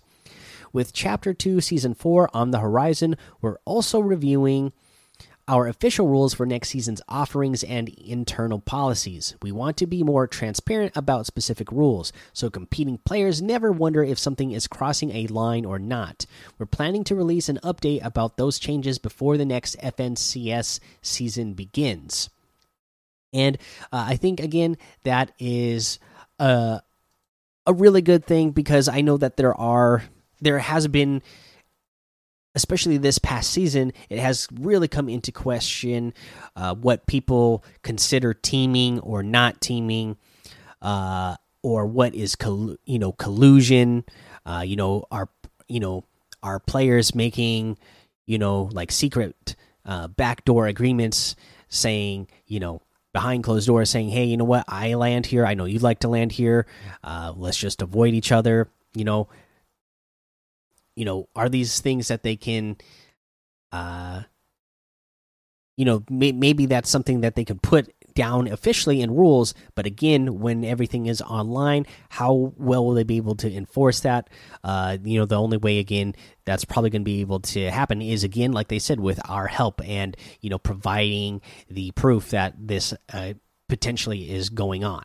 With 0.72 0.94
Chapter 0.94 1.34
2, 1.34 1.62
Season 1.62 1.96
4 1.96 2.30
on 2.32 2.52
the 2.52 2.60
horizon, 2.60 3.18
we're 3.42 3.58
also 3.66 4.00
reviewing 4.00 4.72
our 5.48 5.68
official 5.68 6.08
rules 6.08 6.36
for 6.36 6.46
next 6.46 6.70
season's 6.70 7.02
offerings 7.10 7.64
and 7.64 7.90
internal 7.90 8.60
policies. 8.60 9.36
We 9.42 9.52
want 9.52 9.78
to 9.78 9.88
be 9.88 10.04
more 10.04 10.28
transparent 10.28 10.96
about 10.96 11.26
specific 11.26 11.72
rules, 11.72 12.14
so 12.34 12.52
competing 12.52 13.00
players 13.00 13.42
never 13.42 13.72
wonder 13.72 14.04
if 14.04 14.20
something 14.20 14.52
is 14.52 14.68
crossing 14.68 15.10
a 15.10 15.26
line 15.26 15.66
or 15.66 15.80
not. 15.80 16.28
We're 16.60 16.68
planning 16.68 17.04
to 17.06 17.16
release 17.16 17.50
an 17.50 17.58
update 17.64 18.06
about 18.06 18.38
those 18.38 18.60
changes 18.60 19.00
before 19.00 19.38
the 19.38 19.46
next 19.46 19.76
FNCS 19.80 20.80
season 21.02 21.56
begins. 21.56 22.30
And 23.36 23.58
uh, 23.92 24.06
I 24.08 24.16
think 24.16 24.40
again 24.40 24.78
that 25.04 25.32
is 25.38 26.00
a 26.40 26.82
a 27.68 27.74
really 27.74 28.02
good 28.02 28.26
thing 28.26 28.52
because 28.52 28.88
I 28.88 29.02
know 29.02 29.18
that 29.18 29.38
there 29.38 29.54
are 29.54 30.04
there 30.42 30.60
has 30.60 30.88
been 30.88 31.22
especially 32.56 32.98
this 32.98 33.20
past 33.20 33.52
season, 33.52 33.92
it 34.10 34.18
has 34.18 34.48
really 34.54 34.88
come 34.88 35.10
into 35.10 35.32
question 35.32 36.14
uh, 36.56 36.74
what 36.74 37.06
people 37.06 37.64
consider 37.84 38.34
teaming 38.34 39.00
or 39.02 39.22
not 39.22 39.60
teaming, 39.62 40.16
uh, 40.82 41.36
or 41.62 41.86
what 41.86 42.16
is 42.16 42.36
you 42.86 42.98
know 42.98 43.12
collusion. 43.12 44.06
Uh, 44.46 44.64
you 44.66 44.76
know, 44.76 45.04
are 45.12 45.30
you 45.68 45.80
know 45.80 46.06
are 46.42 46.60
players 46.60 47.14
making 47.14 47.78
you 48.26 48.38
know 48.38 48.70
like 48.72 48.92
secret 48.92 49.56
uh, 49.86 50.08
backdoor 50.08 50.68
agreements 50.68 51.36
saying 51.68 52.28
you 52.48 52.60
know 52.60 52.82
behind 53.16 53.46
closed 53.46 53.66
doors 53.66 53.90
saying, 53.90 54.10
"Hey, 54.10 54.26
you 54.26 54.36
know 54.36 54.44
what? 54.44 54.66
I 54.68 54.96
land 54.96 55.26
here. 55.26 55.46
I 55.46 55.54
know 55.54 55.64
you'd 55.64 55.82
like 55.82 56.00
to 56.00 56.10
land 56.10 56.34
here. 56.34 56.68
Uh, 57.02 57.32
let's 57.38 57.56
just 57.56 57.82
avoid 57.82 58.14
each 58.14 58.34
other." 58.34 58.68
You 58.94 59.06
know, 59.06 59.30
you 60.98 61.06
know, 61.06 61.30
are 61.34 61.48
these 61.48 61.80
things 61.80 62.10
that 62.10 62.24
they 62.24 62.36
can, 62.36 62.76
uh, 63.72 64.24
you 65.78 65.86
know, 65.86 66.04
may 66.10 66.34
maybe 66.34 66.66
that's 66.66 66.90
something 66.90 67.22
that 67.22 67.36
they 67.36 67.46
could 67.46 67.62
put 67.62 67.95
down 68.16 68.48
officially 68.48 69.02
in 69.02 69.12
rules. 69.12 69.54
But 69.76 69.86
again, 69.86 70.40
when 70.40 70.66
everything 70.66 71.06
is 71.06 71.22
online, 71.22 71.86
how 72.10 72.54
well 72.58 72.86
will 72.86 72.94
they 72.94 73.04
be 73.04 73.18
able 73.18 73.36
to 73.36 73.54
enforce 73.54 74.00
that? 74.02 74.30
Uh, 74.64 74.98
you 75.04 75.20
know, 75.20 75.26
the 75.26 75.36
only 75.36 75.58
way 75.58 75.80
again 75.80 76.16
that's 76.46 76.66
probably 76.66 76.90
going 76.90 77.04
to 77.04 77.06
be 77.06 77.22
able 77.22 77.42
to 77.42 77.70
happen 77.70 78.02
is 78.02 78.24
again, 78.24 78.52
like 78.52 78.70
they 78.70 78.80
said, 78.80 79.00
with 79.00 79.20
our 79.30 79.48
help 79.48 79.82
and 79.88 80.18
you 80.42 80.50
know 80.50 80.58
providing 80.58 81.42
the 81.70 81.92
proof 81.92 82.32
that 82.32 82.56
this 82.58 82.94
uh, 83.14 83.34
potentially 83.70 84.32
is 84.32 84.50
going 84.50 84.84
on. 84.84 85.04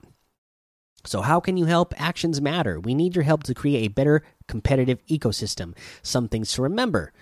So, 1.05 1.23
how 1.23 1.40
can 1.40 1.57
you 1.57 1.64
help? 1.64 1.95
Actions 1.97 2.40
matter. 2.40 2.79
We 2.79 2.95
need 2.95 3.14
your 3.17 3.25
help 3.25 3.43
to 3.45 3.55
create 3.55 3.85
a 3.85 3.93
better 3.93 4.23
competitive 4.49 5.05
ecosystem. 5.07 5.75
Some 6.02 6.29
things 6.29 6.52
to 6.52 6.62
remember 6.62 7.12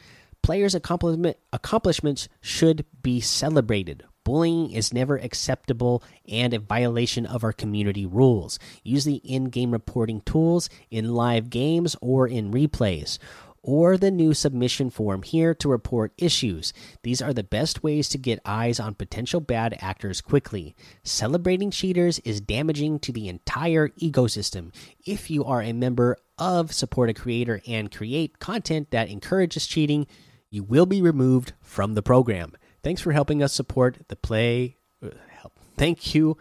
players' 0.42 0.75
accomplishment, 0.75 1.37
accomplishments 1.52 2.28
should 2.40 2.85
be 3.02 3.21
celebrated. 3.21 4.04
Bullying 4.28 4.73
is 4.73 4.92
never 4.92 5.16
acceptable 5.16 6.02
and 6.28 6.52
a 6.52 6.58
violation 6.58 7.25
of 7.25 7.42
our 7.42 7.54
community 7.54 8.04
rules. 8.04 8.58
Use 8.85 9.06
the 9.06 9.23
in 9.25 9.44
game 9.47 9.70
reporting 9.70 10.20
tools 10.20 10.68
in 10.90 11.14
live 11.14 11.49
games 11.49 11.97
or 12.02 12.28
in 12.28 12.50
replays, 12.52 13.16
or 13.62 13.97
the 13.97 14.11
new 14.11 14.35
submission 14.35 14.90
form 14.90 15.23
here 15.23 15.54
to 15.54 15.70
report 15.70 16.12
issues. 16.18 16.75
These 17.02 17.23
are 17.23 17.32
the 17.32 17.42
best 17.42 17.82
ways 17.82 18.06
to 18.11 18.18
get 18.18 18.38
eyes 18.44 18.78
on 18.78 18.97
potential 18.97 19.40
bad 19.40 19.78
actors 19.80 20.20
quickly. 20.20 20.76
Celebrating 21.02 21.70
cheaters 21.70 22.18
is 22.18 22.42
damaging 22.42 22.99
to 22.99 23.12
the 23.12 23.28
entire 23.28 23.88
ecosystem. 23.99 24.75
If 25.06 25.30
you 25.30 25.42
are 25.47 25.62
a 25.62 25.73
member 25.73 26.18
of 26.37 26.75
Support 26.75 27.08
a 27.08 27.14
Creator 27.14 27.62
and 27.66 27.90
create 27.90 28.40
content 28.40 28.90
that 28.90 29.08
encourages 29.08 29.66
cheating, 29.66 30.06
you 30.50 30.62
will 30.62 30.85
be 30.85 31.00
removed 31.00 31.54
from 31.62 31.94
the 31.94 32.02
program. 32.02 32.52
Thanks 32.88 33.02
for 33.02 33.12
helping 33.12 33.42
us 33.42 33.52
support 33.52 33.99
the 34.09 34.16
play. 34.16 34.78
Uh, 35.04 35.11
help. 35.28 35.52
Thank 35.76 36.14
you. 36.14 36.38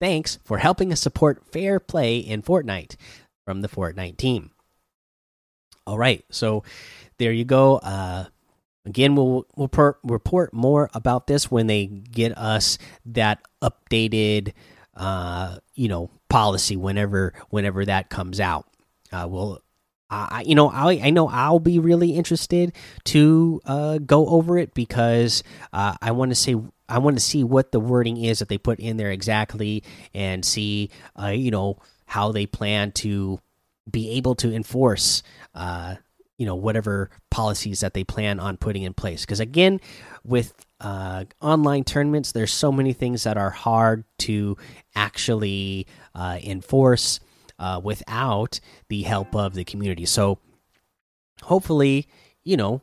Thanks 0.00 0.38
for 0.44 0.58
helping 0.58 0.92
us 0.92 1.00
support 1.00 1.44
fair 1.44 1.80
play 1.80 2.18
in 2.18 2.40
Fortnite 2.40 2.94
from 3.44 3.62
the 3.62 3.68
Fortnite 3.68 4.16
team. 4.16 4.52
All 5.84 5.98
right, 5.98 6.24
so 6.30 6.62
there 7.18 7.32
you 7.32 7.44
go. 7.44 7.78
Uh, 7.78 8.26
again, 8.84 9.16
we'll 9.16 9.44
we'll 9.56 9.96
report 10.04 10.54
more 10.54 10.88
about 10.94 11.26
this 11.26 11.50
when 11.50 11.66
they 11.66 11.86
get 11.86 12.38
us 12.38 12.78
that 13.06 13.40
updated, 13.60 14.52
uh, 14.94 15.58
you 15.74 15.88
know, 15.88 16.10
policy 16.28 16.76
whenever 16.76 17.32
whenever 17.50 17.84
that 17.84 18.08
comes 18.08 18.38
out. 18.38 18.68
Uh, 19.10 19.26
we'll 19.28 19.60
I, 20.08 20.44
you 20.46 20.54
know, 20.54 20.68
I 20.70 21.00
I 21.04 21.10
know 21.10 21.28
I'll 21.28 21.58
be 21.58 21.78
really 21.78 22.14
interested 22.14 22.72
to 23.04 23.60
uh, 23.64 23.98
go 23.98 24.28
over 24.28 24.56
it 24.58 24.72
because 24.72 25.42
uh, 25.72 25.96
I 26.00 26.12
want 26.12 26.30
to 26.30 26.36
say 26.36 26.54
I 26.88 26.98
want 26.98 27.16
to 27.16 27.22
see 27.22 27.42
what 27.42 27.72
the 27.72 27.80
wording 27.80 28.16
is 28.16 28.38
that 28.38 28.48
they 28.48 28.58
put 28.58 28.78
in 28.78 28.96
there 28.96 29.10
exactly 29.10 29.82
and 30.14 30.44
see, 30.44 30.90
uh, 31.20 31.28
you 31.28 31.50
know, 31.50 31.78
how 32.06 32.30
they 32.30 32.46
plan 32.46 32.92
to 32.92 33.40
be 33.90 34.10
able 34.12 34.34
to 34.36 34.52
enforce, 34.52 35.22
uh, 35.54 35.96
you 36.38 36.46
know, 36.46 36.54
whatever 36.54 37.10
policies 37.30 37.80
that 37.80 37.94
they 37.94 38.04
plan 38.04 38.38
on 38.38 38.56
putting 38.56 38.84
in 38.84 38.94
place. 38.94 39.22
Because 39.22 39.40
again, 39.40 39.80
with 40.24 40.54
uh, 40.80 41.24
online 41.40 41.82
tournaments, 41.82 42.32
there's 42.32 42.52
so 42.52 42.70
many 42.70 42.92
things 42.92 43.24
that 43.24 43.36
are 43.36 43.50
hard 43.50 44.04
to 44.18 44.56
actually 44.94 45.86
uh, 46.14 46.38
enforce 46.42 47.18
uh, 47.58 47.80
without 47.82 48.60
the 48.88 49.02
help 49.02 49.34
of 49.34 49.54
the 49.54 49.64
community. 49.64 50.06
So 50.06 50.38
hopefully, 51.42 52.06
you 52.44 52.56
know, 52.56 52.82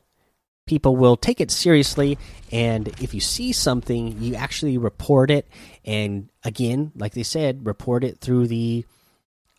people 0.65 0.95
will 0.95 1.17
take 1.17 1.41
it 1.41 1.51
seriously. 1.51 2.17
And 2.51 2.87
if 3.01 3.13
you 3.13 3.19
see 3.19 3.51
something, 3.51 4.21
you 4.21 4.35
actually 4.35 4.77
report 4.77 5.29
it. 5.31 5.47
And 5.85 6.29
again, 6.43 6.91
like 6.95 7.13
they 7.13 7.23
said, 7.23 7.65
report 7.65 8.03
it 8.03 8.19
through 8.19 8.47
the 8.47 8.85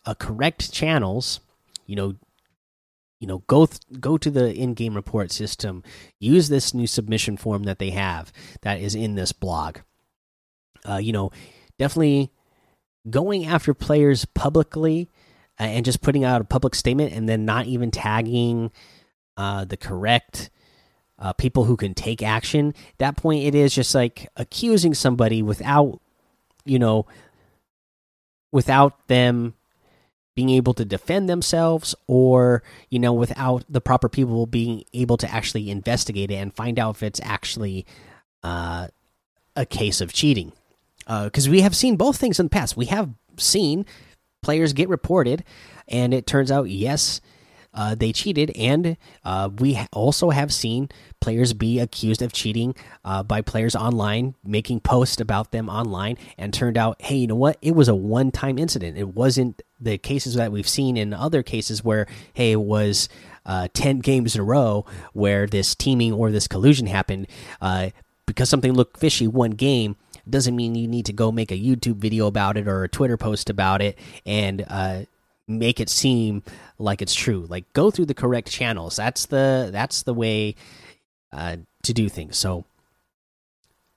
uh, 0.05 0.13
correct 0.15 0.71
channels. 0.71 1.39
You 1.85 1.95
know, 1.95 2.15
you 3.19 3.27
know, 3.27 3.39
go 3.47 3.67
go 3.99 4.17
to 4.17 4.29
the 4.29 4.53
in-game 4.53 4.95
report 4.95 5.31
system. 5.31 5.83
Use 6.19 6.49
this 6.49 6.73
new 6.73 6.87
submission 6.87 7.37
form 7.37 7.63
that 7.63 7.79
they 7.79 7.91
have 7.91 8.33
that 8.61 8.79
is 8.79 8.95
in 8.95 9.15
this 9.15 9.31
blog. 9.31 9.77
Uh, 10.87 10.97
you 10.97 11.13
know, 11.13 11.31
definitely 11.79 12.31
going 13.09 13.45
after 13.45 13.73
players 13.73 14.25
publicly 14.25 15.09
uh, 15.59 15.63
and 15.63 15.85
just 15.85 16.01
putting 16.01 16.23
out 16.23 16.41
a 16.41 16.45
public 16.45 16.75
statement 16.75 17.13
and 17.13 17.29
then 17.29 17.45
not 17.45 17.65
even 17.65 17.91
tagging 17.91 18.71
uh, 19.37 19.65
the 19.65 19.77
correct 19.77 20.49
uh, 21.17 21.33
people 21.33 21.63
who 21.63 21.77
can 21.77 21.93
take 21.93 22.21
action. 22.21 22.73
that 22.97 23.15
point, 23.15 23.43
it 23.43 23.55
is 23.55 23.73
just 23.73 23.95
like 23.95 24.27
accusing 24.35 24.93
somebody 24.93 25.41
without, 25.41 26.01
you 26.65 26.79
know, 26.79 27.05
without 28.51 29.07
them 29.07 29.53
being 30.35 30.49
able 30.49 30.73
to 30.73 30.83
defend 30.83 31.29
themselves 31.29 31.95
or 32.07 32.61
you 32.89 32.99
know 32.99 33.13
without 33.13 33.63
the 33.69 33.79
proper 33.79 34.09
people 34.09 34.45
being 34.45 34.83
able 34.93 35.15
to 35.17 35.33
actually 35.33 35.69
investigate 35.69 36.29
it 36.29 36.35
and 36.35 36.53
find 36.53 36.77
out 36.77 36.95
if 36.95 37.03
it's 37.03 37.21
actually 37.23 37.85
uh, 38.43 38.87
a 39.55 39.65
case 39.65 40.01
of 40.01 40.11
cheating 40.11 40.51
because 41.05 41.47
uh, 41.47 41.51
we 41.51 41.61
have 41.61 41.75
seen 41.75 41.95
both 41.95 42.17
things 42.17 42.39
in 42.39 42.47
the 42.47 42.49
past 42.49 42.75
we 42.75 42.85
have 42.85 43.09
seen 43.37 43.85
players 44.41 44.73
get 44.73 44.89
reported 44.89 45.43
and 45.87 46.13
it 46.13 46.25
turns 46.25 46.51
out 46.51 46.69
yes 46.69 47.21
uh, 47.75 47.93
they 47.93 48.13
cheated, 48.13 48.51
and 48.55 48.95
uh, 49.25 49.49
we 49.59 49.77
also 49.91 50.29
have 50.29 50.53
seen 50.53 50.89
players 51.19 51.51
be 51.53 51.79
accused 51.79 52.21
of 52.21 52.31
cheating 52.31 52.73
uh, 53.03 53.21
by 53.21 53.41
players 53.41 53.75
online, 53.75 54.33
making 54.45 54.79
posts 54.79 55.19
about 55.19 55.51
them 55.51 55.69
online, 55.69 56.17
and 56.37 56.53
turned 56.53 56.77
out, 56.77 57.01
hey, 57.01 57.15
you 57.15 57.27
know 57.27 57.35
what? 57.35 57.57
It 57.61 57.75
was 57.75 57.89
a 57.89 57.95
one-time 57.95 58.57
incident. 58.57 58.97
It 58.97 59.09
wasn't 59.09 59.61
the 59.79 59.97
cases 59.97 60.35
that 60.35 60.53
we've 60.53 60.69
seen 60.69 60.95
in 60.95 61.13
other 61.13 61.43
cases 61.43 61.83
where, 61.83 62.07
hey, 62.33 62.53
it 62.53 62.61
was 62.61 63.09
uh, 63.45 63.67
ten 63.73 63.99
games 63.99 64.35
in 64.35 64.41
a 64.41 64.45
row 64.45 64.85
where 65.11 65.45
this 65.45 65.75
teaming 65.75 66.13
or 66.13 66.31
this 66.31 66.47
collusion 66.47 66.87
happened. 66.87 67.27
Uh, 67.61 67.89
because 68.25 68.49
something 68.49 68.73
looked 68.73 68.97
fishy 68.97 69.27
one 69.27 69.51
game 69.51 69.97
doesn't 70.29 70.55
mean 70.55 70.75
you 70.75 70.87
need 70.87 71.05
to 71.07 71.13
go 71.13 71.31
make 71.31 71.51
a 71.51 71.59
YouTube 71.59 71.97
video 71.97 72.27
about 72.27 72.57
it 72.57 72.67
or 72.67 72.83
a 72.83 72.89
Twitter 72.89 73.17
post 73.17 73.49
about 73.49 73.81
it 73.81 73.97
and 74.25 74.65
uh, 74.67 75.03
make 75.47 75.79
it 75.79 75.89
seem 75.89 76.43
like 76.77 77.01
it's 77.01 77.15
true. 77.15 77.45
Like 77.49 77.71
go 77.73 77.91
through 77.91 78.07
the 78.07 78.13
correct 78.13 78.49
channels. 78.49 78.95
That's 78.95 79.25
the 79.25 79.69
that's 79.71 80.03
the 80.03 80.13
way 80.13 80.55
uh, 81.31 81.57
to 81.83 81.93
do 81.93 82.09
things. 82.09 82.37
So 82.37 82.65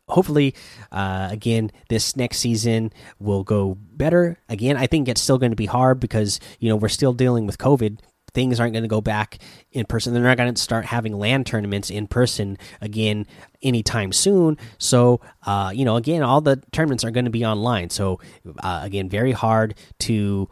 hopefully, 0.09 0.55
uh, 0.91 1.29
again, 1.31 1.71
this 1.89 2.17
next 2.17 2.39
season 2.39 2.93
will 3.19 3.45
go 3.45 3.77
better. 3.93 4.39
Again, 4.49 4.77
I 4.77 4.87
think 4.87 5.09
it's 5.09 5.21
still 5.21 5.39
going 5.39 5.53
to 5.53 5.57
be 5.57 5.67
hard 5.67 6.01
because 6.01 6.41
you 6.59 6.69
know 6.69 6.77
we're 6.77 6.89
still 6.89 7.13
dealing 7.13 7.47
with 7.47 7.59
COVID. 7.59 7.99
Things 8.35 8.61
aren't 8.61 8.73
going 8.73 8.83
to 8.83 8.89
go 8.89 9.01
back 9.01 9.39
in 9.73 9.87
person. 9.87 10.13
They're 10.13 10.23
not 10.23 10.37
going 10.37 10.55
to 10.55 10.61
start 10.61 10.85
having 10.85 11.19
LAN 11.19 11.45
tournaments 11.45 11.91
in 11.91 12.07
person 12.07 12.59
again 12.81 13.27
anytime 13.63 14.13
soon. 14.13 14.59
So, 14.79 15.21
uh, 15.45 15.73
you 15.75 15.85
know, 15.85 15.97
again, 15.97 16.23
all 16.23 16.41
the 16.41 16.63
tournaments 16.73 17.05
are 17.05 17.11
going 17.11 17.25
to 17.25 17.31
be 17.31 17.45
online. 17.45 17.91
So, 17.91 18.21
uh, 18.59 18.81
again, 18.83 19.09
very 19.09 19.33
hard 19.33 19.75
to 20.01 20.49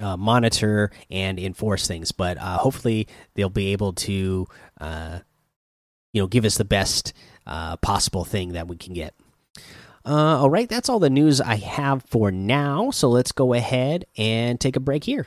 uh, 0.00 0.16
monitor 0.16 0.90
and 1.10 1.38
enforce 1.38 1.86
things. 1.86 2.12
But 2.12 2.38
uh, 2.38 2.58
hopefully, 2.58 3.08
they'll 3.34 3.48
be 3.48 3.72
able 3.72 3.92
to, 3.92 4.46
uh, 4.80 5.20
you 6.12 6.20
know, 6.22 6.26
give 6.26 6.44
us 6.44 6.56
the 6.56 6.64
best 6.64 7.12
uh, 7.46 7.76
possible 7.76 8.24
thing 8.24 8.52
that 8.52 8.68
we 8.68 8.76
can 8.76 8.92
get. 8.92 9.14
All 10.06 10.50
right, 10.50 10.68
that's 10.68 10.90
all 10.90 10.98
the 10.98 11.08
news 11.08 11.40
I 11.40 11.56
have 11.56 12.02
for 12.02 12.30
now. 12.30 12.90
So 12.90 13.08
let's 13.08 13.32
go 13.32 13.54
ahead 13.54 14.04
and 14.18 14.60
take 14.60 14.76
a 14.76 14.80
break 14.80 15.04
here. 15.04 15.26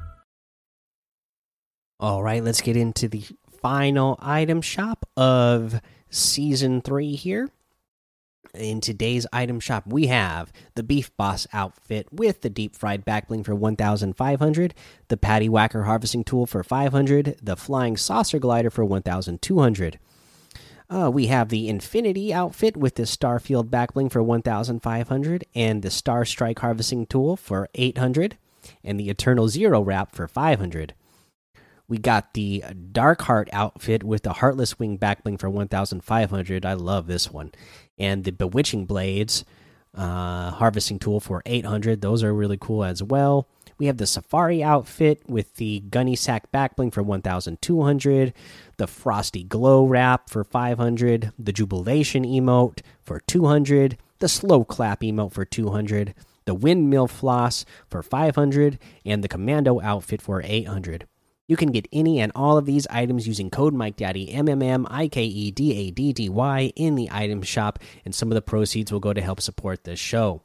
All 2.01 2.23
right, 2.23 2.43
let's 2.43 2.61
get 2.61 2.75
into 2.75 3.07
the 3.07 3.23
final 3.61 4.17
item 4.19 4.63
shop 4.63 5.07
of 5.15 5.79
season 6.09 6.81
three 6.81 7.13
here. 7.13 7.51
In 8.55 8.81
today's 8.81 9.27
item 9.31 9.59
shop, 9.59 9.83
we 9.85 10.07
have 10.07 10.51
the 10.73 10.81
Beef 10.81 11.15
Boss 11.15 11.45
outfit 11.53 12.07
with 12.11 12.41
the 12.41 12.49
deep 12.49 12.75
fried 12.75 13.05
backbling 13.05 13.45
for 13.45 13.53
1,500, 13.53 14.73
the 15.09 15.15
Patty 15.15 15.47
Whacker 15.47 15.83
harvesting 15.83 16.23
tool 16.23 16.47
for 16.47 16.63
500, 16.63 17.37
the 17.39 17.55
Flying 17.55 17.95
Saucer 17.95 18.39
glider 18.39 18.71
for 18.71 18.83
1,200. 18.83 19.99
Uh, 20.89 21.11
we 21.13 21.27
have 21.27 21.49
the 21.49 21.69
Infinity 21.69 22.33
outfit 22.33 22.75
with 22.75 22.95
the 22.95 23.03
Starfield 23.03 23.69
backbling 23.69 24.11
for 24.11 24.23
1,500, 24.23 25.45
and 25.53 25.83
the 25.83 25.91
Star 25.91 26.25
Strike 26.25 26.57
harvesting 26.57 27.05
tool 27.05 27.37
for 27.37 27.69
800, 27.75 28.39
and 28.83 28.99
the 28.99 29.11
Eternal 29.11 29.47
Zero 29.49 29.81
wrap 29.83 30.15
for 30.15 30.27
500. 30.27 30.95
We 31.91 31.97
got 31.97 32.35
the 32.35 32.63
Dark 32.93 33.23
Heart 33.23 33.49
outfit 33.51 34.01
with 34.01 34.23
the 34.23 34.31
Heartless 34.31 34.79
Wing 34.79 34.97
backbling 34.97 35.37
for 35.37 35.49
1,500. 35.49 36.65
I 36.65 36.71
love 36.71 37.05
this 37.05 37.29
one. 37.29 37.51
And 37.99 38.23
the 38.23 38.31
Bewitching 38.31 38.85
Blades 38.85 39.43
uh, 39.93 40.51
harvesting 40.51 40.99
tool 40.99 41.19
for 41.19 41.41
800. 41.45 41.99
Those 41.99 42.23
are 42.23 42.33
really 42.33 42.57
cool 42.57 42.85
as 42.85 43.03
well. 43.03 43.49
We 43.77 43.87
have 43.87 43.97
the 43.97 44.07
Safari 44.07 44.63
outfit 44.63 45.21
with 45.27 45.55
the 45.55 45.81
Gunny 45.81 46.15
Sack 46.15 46.49
backbling 46.53 46.93
for 46.93 47.03
1,200. 47.03 48.33
The 48.77 48.87
Frosty 48.87 49.43
Glow 49.43 49.83
wrap 49.83 50.29
for 50.29 50.45
500. 50.45 51.33
The 51.37 51.51
Jubilation 51.51 52.23
emote 52.23 52.79
for 53.03 53.19
200. 53.19 53.97
The 54.19 54.29
Slow 54.29 54.63
Clap 54.63 55.01
emote 55.01 55.33
for 55.33 55.43
200. 55.43 56.15
The 56.45 56.53
Windmill 56.53 57.07
Floss 57.07 57.65
for 57.89 58.01
500. 58.01 58.79
And 59.03 59.21
the 59.21 59.27
Commando 59.27 59.81
outfit 59.81 60.21
for 60.21 60.41
800. 60.41 61.05
You 61.51 61.57
can 61.57 61.73
get 61.73 61.89
any 61.91 62.21
and 62.21 62.31
all 62.33 62.57
of 62.57 62.65
these 62.65 62.87
items 62.87 63.27
using 63.27 63.49
code 63.49 63.73
MikeDaddy, 63.73 64.33
M 64.33 64.47
M 64.47 64.61
M 64.61 64.87
I 64.89 65.09
K 65.09 65.25
E 65.25 65.51
D 65.51 65.75
A 65.75 65.91
D 65.91 66.13
D 66.13 66.29
Y, 66.29 66.71
in 66.77 66.95
the 66.95 67.09
item 67.11 67.41
shop, 67.41 67.77
and 68.05 68.15
some 68.15 68.31
of 68.31 68.35
the 68.35 68.41
proceeds 68.41 68.89
will 68.89 69.01
go 69.01 69.11
to 69.11 69.19
help 69.19 69.41
support 69.41 69.83
this 69.83 69.99
show. 69.99 70.43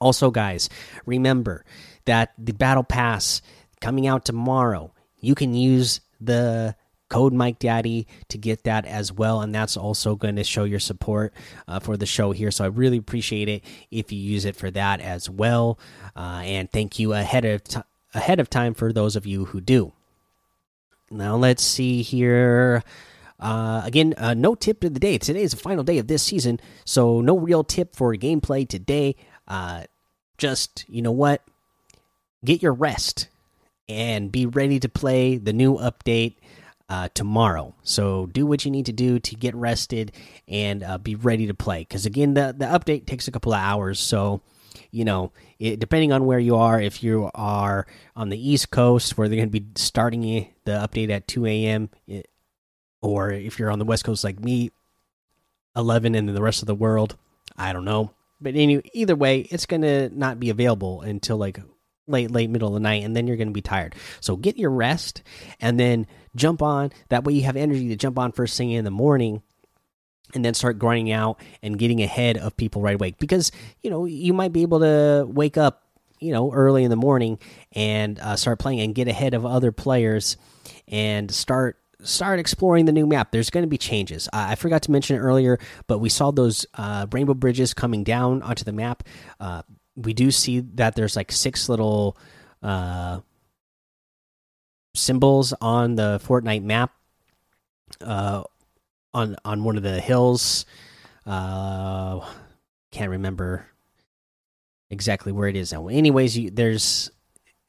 Also, 0.00 0.30
guys, 0.30 0.70
remember 1.04 1.66
that 2.06 2.32
the 2.38 2.54
Battle 2.54 2.82
Pass 2.82 3.42
coming 3.82 4.06
out 4.06 4.24
tomorrow, 4.24 4.94
you 5.20 5.34
can 5.34 5.52
use 5.52 6.00
the 6.18 6.74
code 7.10 7.34
Mike 7.34 7.58
Daddy 7.58 8.06
to 8.28 8.38
get 8.38 8.64
that 8.64 8.86
as 8.86 9.12
well, 9.12 9.42
and 9.42 9.54
that's 9.54 9.76
also 9.76 10.16
going 10.16 10.36
to 10.36 10.44
show 10.44 10.64
your 10.64 10.80
support 10.80 11.34
uh, 11.68 11.78
for 11.78 11.98
the 11.98 12.06
show 12.06 12.32
here. 12.32 12.50
So 12.50 12.64
I 12.64 12.68
really 12.68 12.96
appreciate 12.96 13.50
it 13.50 13.62
if 13.90 14.10
you 14.12 14.18
use 14.18 14.46
it 14.46 14.56
for 14.56 14.70
that 14.70 15.02
as 15.02 15.28
well, 15.28 15.78
uh, 16.16 16.40
and 16.42 16.72
thank 16.72 16.98
you 16.98 17.12
ahead 17.12 17.44
of 17.44 17.60
ahead 18.14 18.40
of 18.40 18.48
time 18.48 18.72
for 18.72 18.94
those 18.94 19.14
of 19.14 19.26
you 19.26 19.44
who 19.44 19.60
do. 19.60 19.92
Now 21.10 21.36
let's 21.36 21.62
see 21.62 22.02
here. 22.02 22.82
Uh, 23.38 23.82
again, 23.84 24.14
uh, 24.16 24.34
no 24.34 24.54
tip 24.54 24.82
of 24.82 24.94
the 24.94 25.00
day. 25.00 25.18
Today 25.18 25.42
is 25.42 25.52
the 25.52 25.56
final 25.58 25.84
day 25.84 25.98
of 25.98 26.08
this 26.08 26.22
season, 26.22 26.58
so 26.84 27.20
no 27.20 27.38
real 27.38 27.62
tip 27.62 27.94
for 27.94 28.14
gameplay 28.14 28.66
today. 28.66 29.14
Uh, 29.46 29.84
just 30.38 30.84
you 30.88 31.02
know 31.02 31.12
what, 31.12 31.42
get 32.44 32.62
your 32.62 32.72
rest 32.72 33.28
and 33.88 34.32
be 34.32 34.46
ready 34.46 34.80
to 34.80 34.88
play 34.88 35.36
the 35.36 35.52
new 35.52 35.76
update 35.76 36.36
uh, 36.88 37.08
tomorrow. 37.14 37.74
So 37.82 38.26
do 38.26 38.46
what 38.46 38.64
you 38.64 38.70
need 38.70 38.86
to 38.86 38.92
do 38.92 39.18
to 39.18 39.34
get 39.34 39.54
rested 39.54 40.12
and 40.48 40.82
uh, 40.82 40.98
be 40.98 41.14
ready 41.14 41.46
to 41.46 41.54
play. 41.54 41.80
Because 41.80 42.06
again, 42.06 42.34
the 42.34 42.54
the 42.56 42.66
update 42.66 43.06
takes 43.06 43.28
a 43.28 43.32
couple 43.32 43.52
of 43.52 43.60
hours, 43.60 44.00
so 44.00 44.40
you 44.90 45.04
know, 45.04 45.32
it, 45.58 45.78
depending 45.78 46.12
on 46.12 46.26
where 46.26 46.38
you 46.38 46.56
are, 46.56 46.80
if 46.80 47.02
you 47.02 47.30
are 47.34 47.86
on 48.14 48.28
the 48.28 48.50
East 48.50 48.70
Coast 48.70 49.16
where 49.16 49.28
they're 49.28 49.36
going 49.36 49.50
to 49.50 49.60
be 49.60 49.66
starting 49.76 50.22
the 50.64 50.72
update 50.72 51.10
at 51.10 51.28
2 51.28 51.46
a.m., 51.46 51.90
or 53.02 53.30
if 53.30 53.58
you're 53.58 53.70
on 53.70 53.78
the 53.78 53.84
West 53.84 54.04
Coast 54.04 54.24
like 54.24 54.40
me, 54.40 54.70
11, 55.76 56.14
and 56.14 56.28
then 56.28 56.34
the 56.34 56.42
rest 56.42 56.62
of 56.62 56.66
the 56.66 56.74
world, 56.74 57.16
I 57.56 57.72
don't 57.72 57.84
know. 57.84 58.10
But 58.40 58.54
anyway, 58.54 58.88
either 58.92 59.16
way, 59.16 59.40
it's 59.40 59.66
going 59.66 59.82
to 59.82 60.08
not 60.10 60.40
be 60.40 60.50
available 60.50 61.02
until 61.02 61.36
like 61.36 61.60
late, 62.06 62.30
late 62.30 62.50
middle 62.50 62.68
of 62.68 62.74
the 62.74 62.80
night, 62.80 63.04
and 63.04 63.14
then 63.16 63.26
you're 63.26 63.36
going 63.36 63.48
to 63.48 63.54
be 63.54 63.62
tired. 63.62 63.94
So 64.20 64.36
get 64.36 64.56
your 64.56 64.70
rest 64.70 65.22
and 65.60 65.78
then 65.78 66.06
jump 66.34 66.62
on. 66.62 66.92
That 67.08 67.24
way, 67.24 67.34
you 67.34 67.42
have 67.42 67.56
energy 67.56 67.88
to 67.88 67.96
jump 67.96 68.18
on 68.18 68.32
first 68.32 68.56
thing 68.56 68.70
in 68.70 68.84
the 68.84 68.90
morning 68.90 69.42
and 70.34 70.44
then 70.44 70.54
start 70.54 70.78
grinding 70.78 71.12
out 71.12 71.40
and 71.62 71.78
getting 71.78 72.02
ahead 72.02 72.36
of 72.36 72.56
people 72.56 72.82
right 72.82 72.94
away. 72.94 73.14
Because 73.18 73.52
you 73.82 73.90
know 73.90 74.04
you 74.04 74.32
might 74.32 74.52
be 74.52 74.62
able 74.62 74.80
to 74.80 75.26
wake 75.28 75.56
up 75.56 75.82
you 76.20 76.32
know 76.32 76.52
early 76.52 76.84
in 76.84 76.90
the 76.90 76.96
morning 76.96 77.38
and 77.72 78.18
uh, 78.20 78.36
start 78.36 78.58
playing 78.58 78.80
and 78.80 78.94
get 78.94 79.08
ahead 79.08 79.34
of 79.34 79.44
other 79.44 79.72
players 79.72 80.36
and 80.88 81.30
start 81.30 81.78
start 82.02 82.38
exploring 82.38 82.84
the 82.84 82.92
new 82.92 83.06
map. 83.06 83.32
There's 83.32 83.50
going 83.50 83.64
to 83.64 83.68
be 83.68 83.78
changes. 83.78 84.28
Uh, 84.28 84.46
i 84.50 84.54
forgot 84.54 84.82
to 84.82 84.90
mention 84.90 85.16
earlier 85.16 85.58
but 85.86 85.98
we 85.98 86.08
saw 86.08 86.30
those 86.30 86.66
uh, 86.74 87.06
rainbow 87.12 87.34
bridges 87.34 87.74
coming 87.74 88.04
down 88.04 88.42
onto 88.42 88.64
the 88.64 88.72
map. 88.72 89.02
Uh, 89.40 89.62
we 89.96 90.12
do 90.12 90.30
see 90.30 90.60
that 90.60 90.94
there's 90.94 91.16
like 91.16 91.32
six 91.32 91.68
little 91.68 92.16
uh, 92.62 93.20
symbols 94.94 95.52
on 95.60 95.94
the 95.94 96.20
fortnite 96.24 96.62
map. 96.62 96.92
Uh, 98.00 98.42
on 99.16 99.36
on 99.44 99.64
one 99.64 99.76
of 99.76 99.82
the 99.82 100.00
hills. 100.00 100.66
Uh, 101.24 102.20
can't 102.92 103.10
remember 103.10 103.66
exactly 104.90 105.32
where 105.32 105.48
it 105.48 105.56
is 105.56 105.72
now. 105.72 105.88
Anyways, 105.88 106.36
you, 106.36 106.50
there's 106.50 107.10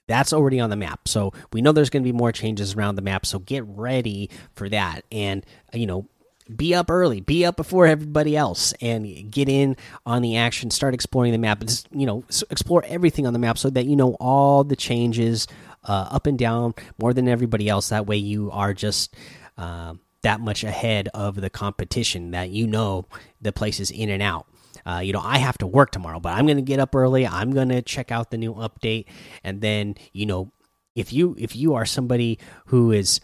that's 0.07 0.33
already 0.33 0.59
on 0.59 0.69
the 0.69 0.75
map, 0.75 1.07
so 1.07 1.33
we 1.51 1.61
know 1.61 1.71
there's 1.71 1.89
going 1.89 2.03
to 2.03 2.07
be 2.07 2.17
more 2.17 2.31
changes 2.31 2.75
around 2.75 2.95
the 2.95 3.01
map. 3.01 3.25
So 3.25 3.39
get 3.39 3.63
ready 3.65 4.29
for 4.53 4.69
that, 4.69 5.05
and 5.11 5.45
you 5.73 5.87
know 5.87 6.07
be 6.55 6.75
up 6.75 6.89
early, 6.89 7.21
be 7.21 7.45
up 7.45 7.57
before 7.57 7.87
everybody 7.87 8.37
else, 8.37 8.73
and 8.81 9.31
get 9.31 9.49
in 9.49 9.75
on 10.05 10.21
the 10.21 10.37
action. 10.37 10.69
Start 10.69 10.93
exploring 10.93 11.31
the 11.31 11.37
map. 11.37 11.61
Just, 11.61 11.87
you 11.91 12.05
know, 12.05 12.23
explore 12.49 12.83
everything 12.87 13.25
on 13.25 13.33
the 13.33 13.39
map 13.39 13.57
so 13.57 13.69
that 13.69 13.85
you 13.85 13.95
know 13.95 14.15
all 14.19 14.63
the 14.63 14.75
changes 14.75 15.47
uh, 15.85 16.07
up 16.11 16.27
and 16.27 16.37
down 16.37 16.73
more 16.99 17.13
than 17.13 17.27
everybody 17.27 17.67
else. 17.69 17.89
That 17.89 18.05
way, 18.05 18.17
you 18.17 18.51
are 18.51 18.73
just 18.73 19.15
uh, 19.57 19.95
that 20.21 20.39
much 20.39 20.63
ahead 20.63 21.09
of 21.13 21.35
the 21.35 21.49
competition. 21.49 22.31
That 22.31 22.49
you 22.49 22.67
know 22.67 23.05
the 23.41 23.51
places 23.51 23.91
in 23.91 24.09
and 24.09 24.21
out. 24.23 24.47
Uh, 24.85 24.99
you 24.99 25.11
know, 25.11 25.19
I 25.19 25.37
have 25.37 25.57
to 25.57 25.67
work 25.67 25.91
tomorrow, 25.91 26.19
but 26.19 26.33
I'm 26.33 26.45
going 26.45 26.57
to 26.57 26.63
get 26.63 26.79
up 26.79 26.95
early. 26.95 27.27
I'm 27.27 27.51
going 27.51 27.69
to 27.69 27.81
check 27.81 28.11
out 28.11 28.31
the 28.31 28.37
new 28.37 28.53
update, 28.53 29.05
and 29.43 29.61
then 29.61 29.95
you 30.13 30.25
know, 30.25 30.51
if 30.95 31.13
you 31.13 31.35
if 31.37 31.55
you 31.55 31.75
are 31.75 31.85
somebody 31.85 32.39
who 32.65 32.91
is 32.91 33.21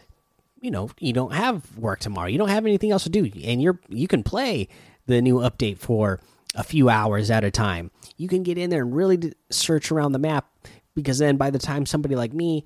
you 0.63 0.71
know 0.71 0.89
you 0.99 1.11
don't 1.11 1.33
have 1.33 1.77
work 1.77 1.99
tomorrow 1.99 2.27
you 2.27 2.37
don't 2.37 2.49
have 2.49 2.65
anything 2.65 2.91
else 2.91 3.03
to 3.03 3.09
do 3.09 3.29
and 3.43 3.61
you're 3.61 3.79
you 3.89 4.07
can 4.07 4.23
play 4.23 4.67
the 5.07 5.21
new 5.21 5.39
update 5.39 5.77
for 5.77 6.21
a 6.55 6.63
few 6.63 6.87
hours 6.87 7.29
at 7.29 7.43
a 7.43 7.51
time 7.51 7.91
you 8.15 8.29
can 8.29 8.43
get 8.43 8.57
in 8.57 8.69
there 8.69 8.81
and 8.81 8.95
really 8.95 9.33
search 9.51 9.91
around 9.91 10.13
the 10.13 10.19
map 10.19 10.49
because 10.95 11.17
then 11.17 11.35
by 11.35 11.49
the 11.49 11.59
time 11.59 11.85
somebody 11.85 12.15
like 12.15 12.31
me 12.31 12.63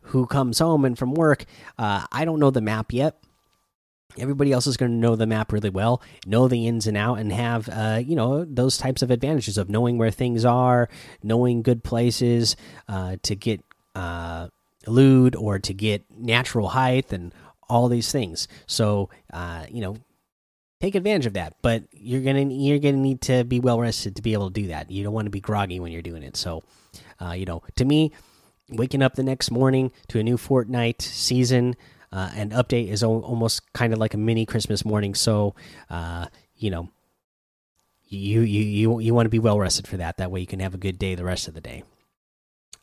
who 0.00 0.26
comes 0.26 0.58
home 0.58 0.84
and 0.84 0.98
from 0.98 1.14
work 1.14 1.44
uh, 1.78 2.04
i 2.10 2.24
don't 2.24 2.40
know 2.40 2.50
the 2.50 2.60
map 2.60 2.92
yet 2.92 3.16
everybody 4.16 4.52
else 4.52 4.66
is 4.66 4.76
going 4.76 4.90
to 4.90 4.96
know 4.96 5.16
the 5.16 5.26
map 5.26 5.52
really 5.52 5.70
well 5.70 6.00
know 6.26 6.48
the 6.48 6.66
ins 6.66 6.86
and 6.86 6.96
out 6.96 7.18
and 7.18 7.30
have 7.32 7.68
uh, 7.68 8.00
you 8.02 8.16
know 8.16 8.44
those 8.44 8.78
types 8.78 9.02
of 9.02 9.10
advantages 9.10 9.58
of 9.58 9.68
knowing 9.68 9.98
where 9.98 10.10
things 10.10 10.44
are 10.44 10.88
knowing 11.22 11.62
good 11.62 11.84
places 11.84 12.56
uh, 12.88 13.16
to 13.22 13.36
get 13.36 13.62
uh, 13.94 14.48
loot 14.86 15.36
or 15.36 15.58
to 15.58 15.74
get 15.74 16.04
natural 16.10 16.68
height 16.68 17.12
and 17.12 17.32
all 17.68 17.88
these 17.88 18.10
things. 18.10 18.48
So, 18.66 19.10
uh, 19.32 19.66
you 19.68 19.80
know, 19.80 19.96
take 20.80 20.94
advantage 20.94 21.26
of 21.26 21.34
that. 21.34 21.56
But 21.62 21.84
you're 21.92 22.22
gonna 22.22 22.44
you're 22.44 22.78
gonna 22.78 22.96
need 22.96 23.20
to 23.22 23.44
be 23.44 23.60
well 23.60 23.80
rested 23.80 24.16
to 24.16 24.22
be 24.22 24.32
able 24.32 24.50
to 24.50 24.60
do 24.60 24.68
that. 24.68 24.90
You 24.90 25.04
don't 25.04 25.12
want 25.12 25.26
to 25.26 25.30
be 25.30 25.40
groggy 25.40 25.80
when 25.80 25.92
you're 25.92 26.02
doing 26.02 26.22
it. 26.22 26.36
So, 26.36 26.62
uh, 27.20 27.32
you 27.32 27.44
know, 27.44 27.62
to 27.76 27.84
me, 27.84 28.12
waking 28.70 29.02
up 29.02 29.14
the 29.14 29.22
next 29.22 29.50
morning 29.50 29.92
to 30.08 30.18
a 30.18 30.22
new 30.22 30.36
Fortnite 30.36 31.02
season 31.02 31.76
uh, 32.12 32.30
and 32.34 32.52
update 32.52 32.88
is 32.88 33.02
almost 33.02 33.72
kind 33.72 33.92
of 33.92 33.98
like 33.98 34.14
a 34.14 34.18
mini 34.18 34.46
Christmas 34.46 34.84
morning. 34.84 35.14
So, 35.14 35.54
uh, 35.90 36.26
you 36.56 36.70
know, 36.70 36.88
you 38.06 38.40
you 38.40 38.62
you 38.62 39.00
you 39.00 39.14
want 39.14 39.26
to 39.26 39.30
be 39.30 39.38
well 39.38 39.58
rested 39.58 39.86
for 39.86 39.98
that. 39.98 40.16
That 40.16 40.30
way, 40.30 40.40
you 40.40 40.46
can 40.46 40.60
have 40.60 40.74
a 40.74 40.78
good 40.78 40.98
day 40.98 41.14
the 41.14 41.24
rest 41.24 41.48
of 41.48 41.54
the 41.54 41.60
day. 41.60 41.82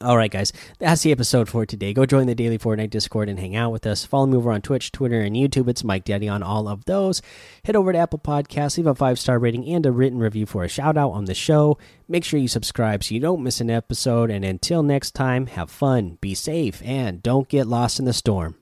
All 0.01 0.17
right, 0.17 0.29
guys, 0.29 0.51
that's 0.77 1.03
the 1.03 1.13
episode 1.13 1.47
for 1.47 1.65
today. 1.65 1.93
Go 1.93 2.05
join 2.05 2.27
the 2.27 2.35
Daily 2.35 2.57
Fortnite 2.57 2.89
Discord 2.89 3.29
and 3.29 3.39
hang 3.39 3.55
out 3.55 3.71
with 3.71 3.87
us. 3.87 4.03
Follow 4.03 4.25
me 4.25 4.35
over 4.35 4.51
on 4.51 4.61
Twitch, 4.61 4.91
Twitter, 4.91 5.21
and 5.21 5.37
YouTube. 5.37 5.69
It's 5.69 5.85
Mike 5.85 6.03
Daddy 6.03 6.27
on 6.27 6.43
all 6.43 6.67
of 6.67 6.83
those. 6.83 7.21
Head 7.63 7.77
over 7.77 7.93
to 7.93 7.97
Apple 7.97 8.19
Podcasts, 8.19 8.75
leave 8.77 8.87
a 8.87 8.93
five 8.93 9.17
star 9.17 9.39
rating 9.39 9.65
and 9.65 9.85
a 9.85 9.93
written 9.93 10.19
review 10.19 10.45
for 10.45 10.65
a 10.65 10.67
shout 10.67 10.97
out 10.97 11.11
on 11.11 11.25
the 11.25 11.33
show. 11.33 11.77
Make 12.09 12.25
sure 12.25 12.39
you 12.39 12.49
subscribe 12.49 13.05
so 13.05 13.15
you 13.15 13.21
don't 13.21 13.41
miss 13.41 13.61
an 13.61 13.69
episode. 13.69 14.29
And 14.29 14.43
until 14.43 14.83
next 14.83 15.11
time, 15.11 15.47
have 15.47 15.71
fun, 15.71 16.17
be 16.19 16.35
safe, 16.35 16.81
and 16.83 17.23
don't 17.23 17.47
get 17.47 17.65
lost 17.65 17.97
in 17.97 18.03
the 18.03 18.13
storm. 18.13 18.57